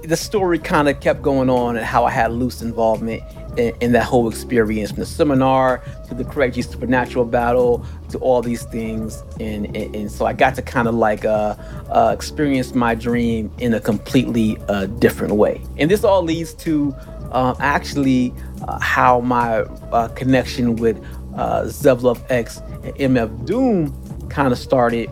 the 0.03 0.17
story 0.17 0.59
kind 0.59 0.89
of 0.89 1.01
kept 1.01 1.23
going 1.23 1.51
on 1.51 1.77
and 1.77 1.85
how 1.85 2.05
I 2.05 2.11
had 2.11 2.33
loose 2.33 2.63
involvement 2.63 3.23
in, 3.59 3.93
that 3.93 4.05
whole 4.05 4.29
experience 4.29 4.91
from 4.91 5.01
the 5.01 5.07
seminar 5.07 5.83
to 6.09 6.15
the 6.15 6.51
G 6.51 6.63
supernatural 6.63 7.25
battle 7.25 7.85
to 8.11 8.19
all 8.19 8.41
these 8.41 8.63
things. 8.65 9.23
And, 9.41 9.67
and, 9.77 9.95
and 9.95 10.11
so 10.11 10.27
I 10.27 10.33
got 10.33 10.55
to 10.57 10.63
kind 10.63 10.89
of 10.89 10.95
like 10.95 11.25
uh, 11.25 11.57
uh, 11.91 12.13
experience 12.15 12.75
my 12.75 12.95
dream 12.95 13.53
in 13.59 13.75
a 13.75 13.81
completely 13.81 14.59
uh, 14.69 14.87
different 14.87 15.35
way. 15.35 15.61
And 15.77 15.91
this 15.91 16.05
all 16.05 16.23
leads 16.23 16.55
to 16.55 16.95
um, 17.33 17.57
actually 17.61 18.33
uh, 18.67 18.79
how 18.79 19.21
my 19.21 19.61
uh, 19.93 20.09
connection 20.09 20.77
with 20.77 21.05
uh, 21.35 21.63
Zev 21.65 22.03
Love 22.03 22.25
X 22.31 22.59
and 22.85 22.95
MF 22.95 23.47
Doom 23.47 24.29
kind 24.29 24.53
of 24.53 24.59
started. 24.59 25.11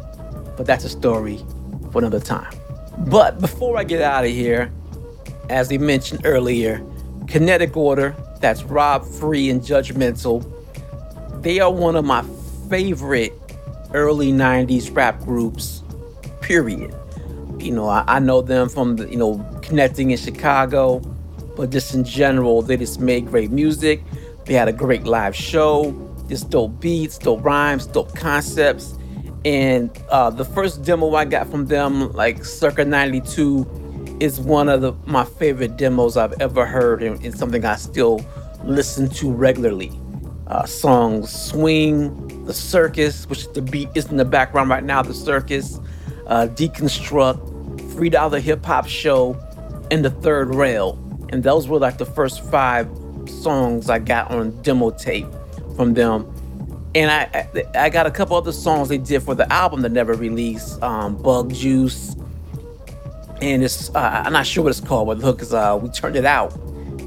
But 0.57 0.67
that's 0.67 0.85
a 0.85 0.89
story 0.89 1.45
for 1.93 1.99
another 1.99 2.21
time. 2.21 2.53
But 2.99 3.41
before 3.41 3.77
I 3.77 3.85
get 3.85 4.01
out 4.01 4.25
of 4.25 4.31
here, 4.31 4.73
as 5.51 5.69
we 5.69 5.79
mentioned 5.79 6.23
earlier, 6.25 6.83
Kinetic 7.29 7.77
Order, 7.77 8.17
that's 8.41 8.63
Rob 8.65 9.05
Free 9.05 9.51
and 9.51 9.61
Judgmental, 9.61 10.45
they 11.43 11.61
are 11.61 11.73
one 11.73 11.97
of 11.97 12.05
my 12.05 12.25
favorite 12.69 13.33
early 13.95 14.33
90s 14.33 14.95
rap 14.95 15.21
groups, 15.21 15.83
period. 16.41 16.95
You 17.59 17.73
know, 17.73 17.89
I, 17.89 18.05
I 18.07 18.19
know 18.19 18.43
them 18.43 18.69
from, 18.69 18.97
the, 18.97 19.09
you 19.09 19.17
know, 19.17 19.45
connecting 19.63 20.11
in 20.11 20.19
Chicago, 20.19 20.99
but 21.57 21.71
just 21.71 21.95
in 21.95 22.05
general, 22.05 22.63
they 22.63 22.77
just 22.77 23.01
made 23.01 23.27
great 23.27 23.51
music. 23.51 24.03
They 24.45 24.55
had 24.55 24.69
a 24.69 24.73
great 24.73 25.05
live 25.05 25.35
show, 25.35 25.95
just 26.29 26.51
dope 26.51 26.81
beats, 26.81 27.19
dope 27.19 27.45
rhymes, 27.45 27.87
dope 27.87 28.15
concepts. 28.15 28.95
And 29.45 29.91
uh, 30.11 30.31
the 30.31 30.45
first 30.45 30.85
demo 30.85 31.15
I 31.15 31.25
got 31.25 31.49
from 31.49 31.67
them, 31.67 32.13
like 32.13 32.45
circa 32.45 32.85
92, 32.85 33.65
is 34.21 34.41
one 34.41 34.69
of 34.69 34.81
the, 34.81 34.93
my 35.05 35.25
favorite 35.25 35.77
demos 35.77 36.17
I've 36.17 36.41
ever 36.41 36.65
heard 36.67 37.03
and, 37.03 37.23
and 37.25 37.37
something 37.37 37.65
I 37.65 37.77
still 37.77 38.25
listen 38.65 39.09
to 39.11 39.33
regularly. 39.33 39.93
Uh, 40.47 40.65
songs 40.65 41.31
Swing, 41.31 42.45
The 42.47 42.55
Circus, 42.55 43.29
which 43.29 43.53
the 43.53 43.63
beat 43.63 43.89
is 43.95 44.07
in 44.07 44.17
the 44.17 44.25
background 44.25 44.71
right 44.71 44.85
now, 44.85 45.03
The 45.03 45.15
Circus, 45.15 45.79
uh, 46.27 46.49
Deconstruct, 46.49 47.93
Free 47.95 48.11
Dollar 48.11 48.41
Hip 48.41 48.65
Hop 48.65 48.87
Show, 48.87 49.37
and 49.91 50.05
The 50.05 50.11
Third 50.11 50.55
Rail. 50.55 50.99
And 51.31 51.43
those 51.43 51.69
were 51.69 51.79
like 51.79 51.99
the 51.99 52.07
first 52.07 52.45
five 52.45 52.89
songs 53.27 53.91
I 53.91 53.99
got 53.99 54.31
on 54.31 54.63
demo 54.63 54.91
tape 54.91 55.27
from 55.75 55.95
them. 55.95 56.33
And 56.95 57.11
I, 57.11 57.49
I, 57.55 57.65
I 57.87 57.91
got 57.91 58.07
a 58.07 58.11
couple 58.11 58.37
other 58.37 58.53
songs 58.53 58.89
they 58.89 58.99
did 58.99 59.23
for 59.23 59.35
the 59.35 59.53
album 59.53 59.83
that 59.83 59.93
never 59.93 60.15
released, 60.15 60.83
um, 60.83 61.21
Bug 61.21 61.53
Juice, 61.53 62.16
and 63.43 63.63
it's 63.63 63.95
uh, 63.95 64.23
I'm 64.25 64.33
not 64.33 64.47
sure 64.47 64.65
what 64.65 64.71
it's 64.71 64.81
called, 64.81 65.09
but 65.09 65.19
hook 65.19 65.43
is 65.43 65.53
uh, 65.53 65.79
we 65.81 65.89
turned 65.91 66.17
it 66.17 66.25
out. 66.25 66.53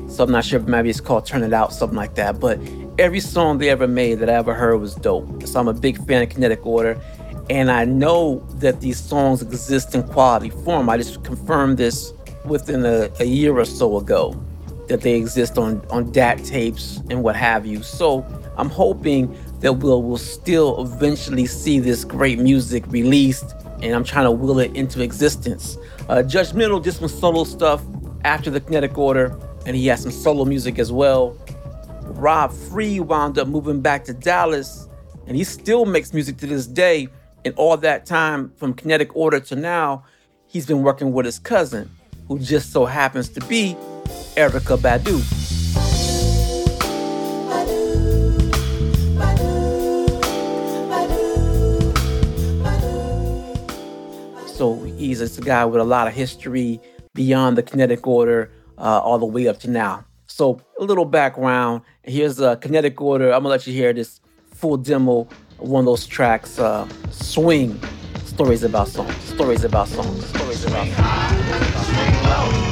So 0.10 0.24
I'm 0.24 0.32
not 0.32 0.44
sure 0.44 0.60
maybe 0.60 0.90
it's 0.90 1.00
called 1.00 1.26
Turn 1.26 1.44
It 1.44 1.54
Out, 1.54 1.72
something 1.72 1.96
like 1.96 2.16
that. 2.16 2.40
But 2.40 2.60
every 2.98 3.20
song 3.20 3.60
they 3.60 3.70
ever 3.70 3.88
made 3.88 4.16
that 4.20 4.30
I 4.30 4.34
ever 4.34 4.54
heard 4.54 4.78
was 4.78 4.96
dope. 4.96 5.46
So 5.46 5.60
I'm 5.60 5.68
a 5.68 5.74
big 5.74 6.04
fan 6.06 6.24
of 6.24 6.30
Kinetic 6.30 6.66
Order. 6.66 7.00
And 7.50 7.72
I 7.72 7.86
know 7.86 8.46
that 8.56 8.82
these 8.82 9.00
songs 9.00 9.42
exist 9.42 9.96
in 9.96 10.04
quality 10.04 10.50
form. 10.50 10.90
I 10.90 10.98
just 10.98 11.24
confirmed 11.24 11.78
this 11.78 12.14
within 12.46 12.86
a, 12.86 13.10
a 13.20 13.24
year 13.24 13.58
or 13.58 13.66
so 13.66 13.98
ago 13.98 14.40
that 14.88 15.02
they 15.02 15.16
exist 15.16 15.58
on, 15.58 15.86
on 15.90 16.12
DAT 16.12 16.44
tapes 16.44 16.98
and 17.10 17.24
what 17.24 17.36
have 17.36 17.66
you. 17.66 17.82
So 17.84 18.26
I'm 18.58 18.70
hoping 18.70 19.36
that 19.62 19.74
we'll, 19.74 20.02
we'll 20.02 20.18
still 20.18 20.82
eventually 20.84 21.46
see 21.46 21.80
this 21.80 22.04
great 22.04 22.40
music 22.40 22.84
released 22.88 23.56
and 23.82 23.94
I'm 23.94 24.04
trying 24.04 24.26
to 24.26 24.32
will 24.32 24.60
it 24.60 24.76
into 24.76 25.02
existence. 25.02 25.78
Uh, 26.08 26.18
Judgmental 26.18 26.82
did 26.82 26.94
some 26.94 27.08
solo 27.08 27.44
stuff 27.44 27.84
after 28.24 28.50
the 28.50 28.60
Kinetic 28.60 28.98
Order, 28.98 29.38
and 29.66 29.76
he 29.76 29.88
has 29.88 30.02
some 30.02 30.12
solo 30.12 30.46
music 30.46 30.80
as 30.80 30.92
well. 30.92 31.38
Rob 32.04 32.52
Free 32.52 33.00
wound 33.00 33.38
up 33.38 33.48
moving 33.48 33.82
back 33.82 34.04
to 34.06 34.14
Dallas, 34.14 34.88
and 35.28 35.38
he 35.38 35.44
still 35.44 35.86
makes 35.86 36.14
music 36.14 36.38
to 36.38 36.48
this 36.48 36.68
day. 36.68 37.08
And 37.46 37.54
all 37.56 37.78
that 37.78 38.06
time 38.06 38.52
from 38.58 38.74
Kinetic 38.74 39.16
Order 39.16 39.40
to 39.40 39.56
now, 39.56 40.04
he's 40.48 40.66
been 40.66 40.84
working 40.84 41.14
with 41.14 41.26
his 41.26 41.40
cousin, 41.40 41.90
who 42.28 42.38
just 42.38 42.74
so 42.74 42.86
happens 42.86 43.30
to 43.30 43.40
be 43.46 43.78
Erykah 44.36 44.78
Badu. 44.78 45.39
So 54.60 54.74
he's 54.84 55.22
a 55.22 55.42
guy 55.42 55.64
with 55.64 55.80
a 55.80 55.86
lot 55.86 56.10
of 56.10 56.14
history 56.14 56.82
beyond 57.14 57.58
the 57.58 57.64
kinetic 57.64 58.06
order 58.06 58.52
uh, 58.78 59.00
all 59.00 59.18
the 59.18 59.26
way 59.26 59.48
up 59.48 59.58
to 59.62 59.70
now. 59.70 60.04
So 60.28 60.60
a 60.78 60.84
little 60.84 61.06
background. 61.06 61.84
Here's 62.04 62.42
a 62.42 62.58
kinetic 62.58 63.00
order. 63.00 63.32
I'm 63.32 63.44
gonna 63.44 63.48
let 63.48 63.66
you 63.66 63.72
hear 63.72 63.94
this 63.94 64.20
full 64.54 64.76
demo 64.76 65.30
of 65.62 65.70
one 65.70 65.84
of 65.84 65.86
those 65.86 66.06
tracks. 66.06 66.60
Uh, 66.60 66.86
Swing. 67.10 67.80
Stories 68.26 68.64
about 68.64 68.90
songs. 68.90 69.16
Stories 69.24 69.64
about 69.64 69.88
songs. 69.88 70.26
Stories 70.26 70.66
about 70.66 70.88
songs. 70.88 71.86
Swing 71.86 72.69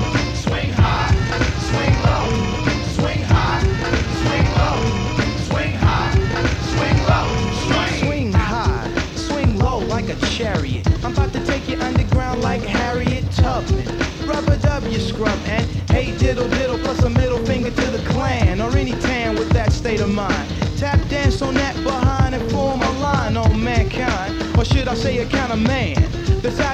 a 25.19 25.25
kind 25.25 25.51
of 25.51 25.59
man 25.59 25.97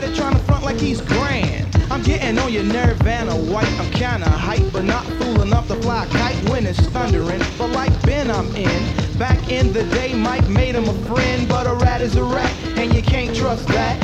out 0.04 0.16
trying 0.16 0.34
to 0.34 0.40
front 0.40 0.64
like 0.64 0.80
he's 0.80 1.02
grand. 1.02 1.68
I'm 1.92 2.02
getting 2.02 2.38
on 2.40 2.52
your 2.52 2.64
Nirvana 2.64 3.36
white. 3.36 3.72
I'm 3.80 3.90
kinda 3.92 4.30
hype, 4.30 4.72
but 4.72 4.84
not 4.84 5.06
fool 5.06 5.42
enough 5.42 5.68
to 5.68 5.76
fly 5.76 6.06
a 6.06 6.08
kite 6.08 6.50
when 6.50 6.66
it's 6.66 6.80
thundering. 6.88 7.42
But 7.58 7.70
like 7.72 7.94
Ben, 8.04 8.30
I'm 8.30 8.54
in. 8.56 9.18
Back 9.18 9.50
in 9.50 9.72
the 9.72 9.84
day, 9.86 10.14
Mike 10.14 10.48
made 10.50 10.76
him 10.76 10.90
a 10.90 10.94
friend, 11.06 11.48
but 11.48 11.68
a 11.68 11.74
rat 11.76 12.02
is 12.02 12.16
a 12.16 12.24
rat, 12.24 12.52
and 12.78 12.94
you 12.94 13.02
can't 13.02 13.36
trust 13.36 13.68
that. 13.68 13.96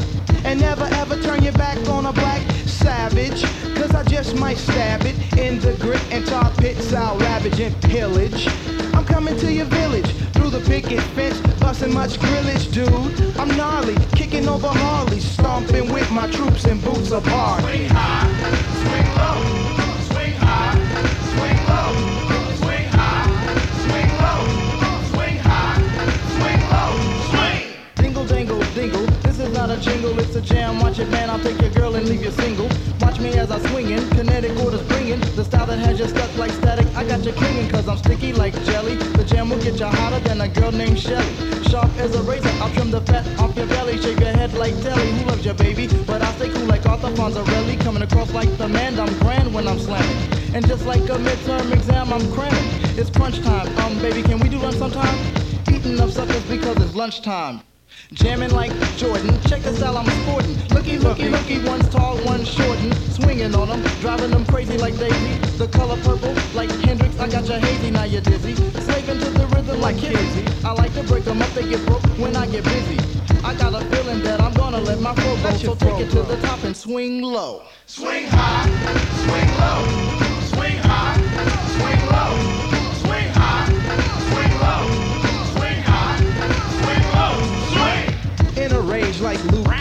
And 0.45 0.61
never 0.61 0.85
ever 0.85 1.21
turn 1.21 1.43
your 1.43 1.53
back 1.53 1.77
on 1.89 2.05
a 2.05 2.13
black 2.13 2.41
savage, 2.65 3.43
cause 3.75 3.93
I 3.93 4.03
just 4.03 4.35
might 4.37 4.57
stab 4.57 5.03
it 5.03 5.15
in 5.37 5.59
the 5.59 5.73
grit 5.73 6.01
and 6.11 6.25
tar 6.25 6.51
pits. 6.57 6.93
I'll 6.93 7.17
ravage 7.17 7.59
and 7.59 7.75
pillage. 7.81 8.47
I'm 8.93 9.05
coming 9.05 9.37
to 9.37 9.51
your 9.51 9.65
village 9.65 10.18
through 10.49 10.59
the 10.59 10.65
picket 10.65 11.01
fence, 11.15 11.39
busting 11.59 11.93
much 11.93 12.19
grillage, 12.19 12.71
dude. 12.71 13.37
I'm 13.37 13.49
gnarly, 13.57 13.95
kicking 14.15 14.47
over 14.47 14.67
Harley, 14.67 15.19
stomping 15.19 15.91
with 15.91 16.09
my 16.11 16.29
troops 16.31 16.65
in 16.65 16.79
boots 16.81 17.11
apart. 17.11 17.61
Swing 17.61 17.89
high, 17.89 18.27
swing 18.81 19.09
low, 19.17 19.41
swing 20.09 20.33
high, 20.33 20.75
swing 21.33 21.59
low, 21.69 21.93
swing 22.57 22.87
high, 22.97 23.27
swing 26.35 26.61
low, 26.71 26.91
swing. 27.29 27.73
Dingle, 27.95 28.63
dingle. 28.73 29.05
This 29.21 29.39
is 29.39 29.53
not 29.53 29.69
a 29.69 29.77
jingle, 29.77 30.17
it's 30.19 30.35
a 30.35 30.41
jam. 30.41 30.79
Watch 30.79 30.99
it, 30.99 31.09
man. 31.09 31.29
I'll 31.29 31.39
take 31.39 31.61
your 31.61 31.71
girl 31.71 31.95
and 31.95 32.07
leave 32.07 32.23
you 32.23 32.31
single. 32.31 32.69
Watch 33.19 33.33
me 33.33 33.37
as 33.37 33.51
I 33.51 33.59
swing 33.69 33.89
in, 33.89 34.09
kinetic 34.11 34.57
orders 34.63 34.81
bringing 34.83 35.19
the 35.35 35.43
style 35.43 35.65
that 35.65 35.77
has 35.79 35.99
you 35.99 36.07
stuck 36.07 36.33
like 36.37 36.51
static. 36.51 36.87
I 36.95 37.05
got 37.05 37.21
you 37.25 37.33
clinging 37.33 37.69
cause 37.69 37.85
I'm 37.89 37.97
sticky 37.97 38.31
like 38.31 38.53
jelly. 38.63 38.95
The 38.95 39.25
jam 39.25 39.49
will 39.49 39.61
get 39.61 39.77
you 39.77 39.87
hotter 39.87 40.19
than 40.19 40.39
a 40.39 40.47
girl 40.47 40.71
named 40.71 40.97
Shelly. 40.97 41.27
Sharp 41.63 41.91
as 41.97 42.15
a 42.15 42.23
razor, 42.23 42.47
I'll 42.61 42.71
trim 42.71 42.91
the 42.91 43.01
fat 43.01 43.27
off 43.37 43.57
your 43.57 43.65
belly. 43.67 43.97
Shake 43.97 44.21
your 44.21 44.31
head 44.31 44.53
like 44.53 44.73
Telly. 44.81 45.11
Who 45.11 45.25
loves 45.25 45.43
your 45.43 45.53
baby? 45.55 45.87
But 46.07 46.21
I 46.21 46.31
stay 46.35 46.49
cool 46.49 46.65
like 46.67 46.85
Arthur 46.85 47.09
Fonzarelli. 47.09 47.81
Coming 47.81 48.03
across 48.03 48.31
like 48.31 48.57
the 48.57 48.69
man, 48.69 48.97
I'm 48.97 49.13
grand 49.19 49.53
when 49.53 49.67
I'm 49.67 49.79
slamming. 49.79 50.55
And 50.55 50.65
just 50.65 50.85
like 50.85 51.01
a 51.09 51.17
midterm 51.17 51.73
exam, 51.73 52.13
I'm 52.13 52.31
cramming. 52.31 52.97
It's 52.97 53.09
crunch 53.09 53.41
time. 53.41 53.67
Um, 53.79 53.99
baby, 53.99 54.21
can 54.23 54.39
we 54.39 54.47
do 54.47 54.59
lunch 54.59 54.77
sometime? 54.77 55.19
Eating 55.69 55.99
up 55.99 56.09
suckers 56.09 56.43
because 56.43 56.77
it's 56.77 56.95
lunchtime. 56.95 57.63
Jamming 58.13 58.51
like 58.51 58.71
Jordan, 58.97 59.39
check 59.41 59.61
the 59.61 59.73
style 59.75 59.97
I'm 59.97 60.05
sporting. 60.23 60.55
Looky, 60.69 60.97
looky, 60.97 61.29
looky, 61.29 61.59
one's 61.63 61.87
tall, 61.89 62.17
one's 62.25 62.47
shortin'. 62.47 62.93
Swinging 63.11 63.53
on 63.55 63.69
them, 63.69 63.83
driving 64.01 64.31
them 64.31 64.45
crazy 64.45 64.77
like 64.77 64.97
Daisy. 64.97 65.37
The 65.57 65.67
color 65.67 65.97
purple, 66.01 66.33
like 66.55 66.71
Hendrix, 66.85 67.19
I 67.19 67.29
got 67.29 67.47
you 67.47 67.53
hazy, 67.59 67.91
now 67.91 68.03
you're 68.05 68.21
dizzy. 68.21 68.55
Slaving 68.55 69.19
to 69.19 69.29
the 69.29 69.45
rhythm 69.47 69.81
like 69.81 69.97
Kizzy. 69.97 70.45
I 70.63 70.73
like 70.73 70.93
to 70.95 71.03
break 71.03 71.23
them 71.23 71.41
up, 71.41 71.49
they 71.51 71.67
get 71.69 71.85
broke 71.85 72.03
when 72.17 72.35
I 72.35 72.47
get 72.47 72.63
busy. 72.63 72.97
I 73.43 73.53
got 73.53 73.73
a 73.73 73.85
feeling 73.95 74.21
that 74.23 74.41
I'm 74.41 74.53
gonna 74.53 74.79
let 74.79 74.99
my 74.99 75.13
flow 75.15 75.35
go, 75.43 75.57
so 75.57 75.75
take 75.75 75.99
it 75.99 76.09
to 76.11 76.23
the 76.23 76.37
top 76.41 76.63
and 76.63 76.75
swing 76.75 77.21
low. 77.21 77.63
Swing 77.85 78.27
high, 78.27 78.65
swing 79.25 79.51
low, 79.61 79.81
swing 80.53 80.77
high, 80.77 81.15
swing 81.77 82.01
low, 82.11 82.68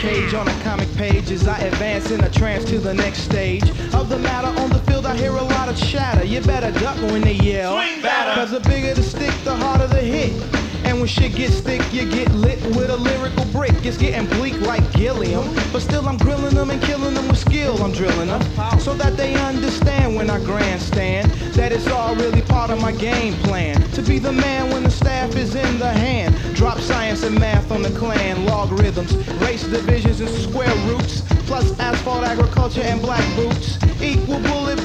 Cage 0.08 0.32
on 0.32 0.48
a 0.48 0.62
comic 0.62 0.90
page 0.94 1.30
as 1.30 1.46
I 1.46 1.58
advance 1.58 2.10
in 2.10 2.24
a 2.24 2.30
trance 2.30 2.64
to 2.70 2.78
the 2.78 2.94
next 2.94 3.24
stage 3.24 3.68
of 3.92 4.08
the 4.08 4.18
matter 4.18 4.48
on 4.58 4.70
the 4.70 4.78
field. 4.90 5.04
I 5.04 5.14
hear 5.14 5.32
a 5.32 5.42
lot 5.42 5.68
of 5.68 5.76
chatter. 5.76 6.24
You 6.24 6.40
better 6.40 6.72
duck 6.80 6.96
when 7.12 7.20
they 7.20 7.34
yell. 7.34 7.74
Swing 7.74 8.00
batter. 8.00 8.40
Cause 8.40 8.50
the 8.50 8.60
bigger 8.60 8.94
the 8.94 9.02
stick, 9.02 9.34
the 9.44 9.54
harder 9.54 9.86
the 9.86 10.00
hit. 10.00 10.57
And 10.88 11.00
when 11.00 11.06
shit 11.06 11.34
gets 11.34 11.60
thick, 11.60 11.82
you 11.92 12.10
get 12.10 12.32
lit 12.32 12.58
with 12.74 12.88
a 12.88 12.96
lyrical 12.96 13.44
brick. 13.52 13.74
It's 13.84 13.98
getting 13.98 14.26
bleak 14.38 14.58
like 14.62 14.90
Gilliam. 14.94 15.44
But 15.70 15.82
still, 15.82 16.08
I'm 16.08 16.16
grilling 16.16 16.54
them 16.54 16.70
and 16.70 16.82
killing 16.82 17.12
them 17.12 17.28
with 17.28 17.36
skill. 17.36 17.82
I'm 17.82 17.92
drilling 17.92 18.28
them 18.28 18.40
so 18.80 18.94
that 18.94 19.14
they 19.18 19.34
understand 19.34 20.16
when 20.16 20.30
I 20.30 20.38
grandstand 20.38 21.30
that 21.52 21.72
it's 21.72 21.86
all 21.88 22.16
really 22.16 22.40
part 22.40 22.70
of 22.70 22.80
my 22.80 22.92
game 22.92 23.34
plan. 23.44 23.82
To 23.92 24.00
be 24.00 24.18
the 24.18 24.32
man 24.32 24.70
when 24.70 24.82
the 24.82 24.90
staff 24.90 25.36
is 25.36 25.54
in 25.54 25.78
the 25.78 25.90
hand. 25.90 26.34
Drop 26.56 26.78
science 26.78 27.22
and 27.22 27.38
math 27.38 27.70
on 27.70 27.82
the 27.82 27.90
clan, 27.90 28.46
logarithms, 28.46 29.14
race 29.42 29.64
divisions 29.64 30.20
and 30.20 30.30
square 30.30 30.74
roots, 30.86 31.20
plus 31.46 31.78
asphalt 31.78 32.24
agriculture 32.24 32.82
and 32.82 33.02
black 33.02 33.24
boots. 33.36 33.76
Equal 34.00 34.40
bulletproofs 34.40 34.77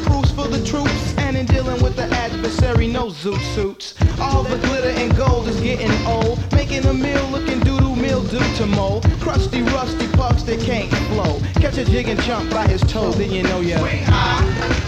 zoot 3.11 3.41
suits. 3.55 3.95
All 4.19 4.43
the 4.43 4.57
glitter 4.67 4.89
and 4.89 5.15
gold 5.15 5.47
is 5.47 5.59
getting 5.59 5.91
old, 6.05 6.39
making 6.53 6.85
a 6.85 6.93
meal 6.93 7.25
looking 7.29 7.59
doodoo 7.61 7.95
mildew 7.99 8.39
to 8.57 8.65
mold. 8.65 9.03
Crusty, 9.19 9.61
rusty 9.61 10.07
pucks 10.09 10.43
that 10.43 10.59
can't 10.61 10.91
flow. 11.09 11.39
Catch 11.55 11.77
a 11.77 11.85
jig 11.85 12.07
and 12.09 12.21
chump 12.21 12.49
by 12.51 12.67
his 12.67 12.81
toe, 12.81 13.11
then 13.11 13.31
you 13.31 13.43
know 13.43 13.61
ya. 13.61 13.77
Swing 13.79 14.03
high, 14.03 14.43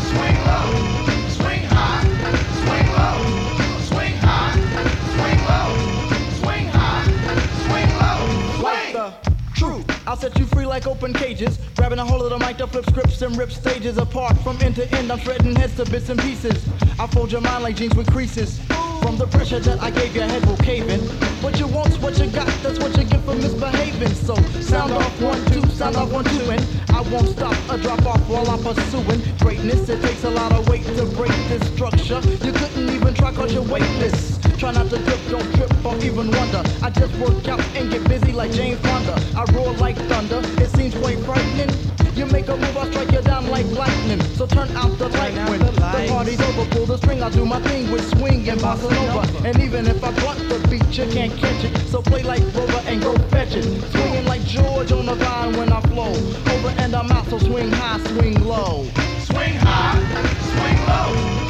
swing 0.09 0.37
low, 0.47 1.04
I'll 10.07 10.15
set 10.15 10.37
you 10.37 10.45
free 10.45 10.65
like 10.65 10.85
open 10.85 11.13
cages. 11.13 11.57
Grabbing 11.75 11.99
a 11.99 12.05
hold 12.05 12.21
of 12.21 12.29
the 12.29 12.37
mic 12.45 12.57
to 12.57 12.67
flip 12.67 12.85
scripts 12.85 13.21
and 13.21 13.35
rip 13.37 13.51
stages 13.51 13.97
apart. 13.97 14.37
From 14.39 14.61
end 14.61 14.75
to 14.75 14.91
end, 14.95 15.11
I'm 15.11 15.19
shredding 15.19 15.55
heads 15.55 15.75
to 15.77 15.89
bits 15.89 16.09
and 16.09 16.19
pieces. 16.19 16.67
I 16.99 17.07
fold 17.07 17.31
your 17.31 17.41
mind 17.41 17.63
like 17.63 17.75
jeans 17.75 17.95
with 17.95 18.11
creases. 18.11 18.59
From 19.01 19.17
the 19.17 19.27
pressure 19.27 19.59
that 19.59 19.81
I 19.81 19.89
gave, 19.91 20.15
your 20.15 20.25
head 20.25 20.45
will 20.45 20.57
cave 20.57 20.89
in. 20.89 20.99
What 21.41 21.59
you 21.59 21.67
want's 21.67 21.97
what 21.97 22.17
you 22.19 22.27
got, 22.27 22.47
that's 22.61 22.79
what 22.79 22.95
you 22.97 23.03
get 23.03 23.21
for 23.21 23.35
misbehaving. 23.35 24.13
So 24.13 24.35
sound 24.61 24.91
off 24.93 25.21
one, 25.21 25.43
two, 25.45 25.65
sound 25.69 25.95
off 25.95 26.11
one, 26.11 26.25
two, 26.25 26.51
and 26.51 26.65
I 26.89 27.01
won't 27.01 27.29
stop 27.29 27.55
a 27.69 27.77
drop 27.77 28.05
off 28.05 28.21
while 28.29 28.49
I'm 28.49 28.63
pursuing 28.63 29.21
greatness. 29.39 29.89
It 29.89 30.01
takes 30.01 30.23
a 30.23 30.29
lot 30.29 30.51
of 30.51 30.67
weight 30.69 30.85
to 30.85 31.05
break 31.17 31.33
this 31.49 31.67
structure. 31.73 32.21
You 32.45 32.53
couldn't 32.53 32.89
even 32.89 33.13
try 33.13 33.33
cause 33.33 33.53
you're 33.53 33.63
weightless. 33.63 34.44
Try 34.57 34.71
not 34.71 34.89
to 34.89 34.97
drip, 34.97 35.19
don't 35.29 35.53
trip 35.55 35.85
or 35.85 35.95
even 35.97 36.31
wonder. 36.31 36.63
I 36.81 36.89
just 36.89 37.13
work 37.19 37.47
out 37.47 37.59
and 37.75 37.91
get 37.91 38.07
busy 38.07 38.31
like 38.31 38.51
James 38.51 38.79
Fonda. 38.79 39.15
I 39.35 39.43
roar 39.53 39.73
like 39.73 39.97
thunder, 40.07 40.41
it 40.63 40.69
seems 40.69 40.95
quite 40.95 41.19
frightening. 41.19 41.69
You 42.15 42.25
make 42.27 42.47
a 42.47 42.55
move, 42.55 42.77
I 42.77 42.89
strike 42.89 43.11
you 43.11 43.21
down 43.21 43.49
like 43.49 43.65
lightning. 43.71 44.21
So 44.37 44.47
turn 44.47 44.69
out 44.77 44.97
the 44.97 45.09
light 45.09 45.35
when 45.49 45.59
the, 45.59 45.73
party's 46.07 46.39
over. 46.39 46.65
Pull 46.71 46.85
the 46.85 46.97
string, 46.97 47.21
I 47.21 47.29
do 47.29 47.45
my 47.45 47.59
thing 47.63 47.91
with 47.91 48.07
swing 48.17 48.47
and 48.47 48.59
bossa 48.61 48.89
nova. 48.89 49.47
And 49.47 49.59
even 49.59 49.85
if 49.87 50.01
I 50.01 50.11
blunt 50.21 50.39
the 50.47 50.65
beat, 50.69 50.97
you 50.97 51.05
can't 51.11 51.35
catch 51.37 51.65
it. 51.65 51.77
So 51.89 52.01
play 52.01 52.23
like 52.23 52.41
Rover 52.55 52.81
and 52.87 53.01
go 53.01 53.17
fetch 53.27 53.55
it. 53.55 53.65
Swinging 53.91 54.25
like 54.25 54.43
George 54.45 54.93
on 54.93 55.05
the 55.05 55.15
vine 55.15 55.57
when 55.57 55.73
I 55.73 55.81
flow. 55.81 56.13
Over 56.53 56.73
and 56.77 56.95
I'm 56.95 57.11
out, 57.11 57.27
so 57.27 57.37
swing 57.39 57.71
high, 57.73 57.99
swing 58.07 58.41
low. 58.45 58.85
Swing 59.19 59.55
high, 59.55 59.99
swing 60.53 60.79
low, 60.87 61.44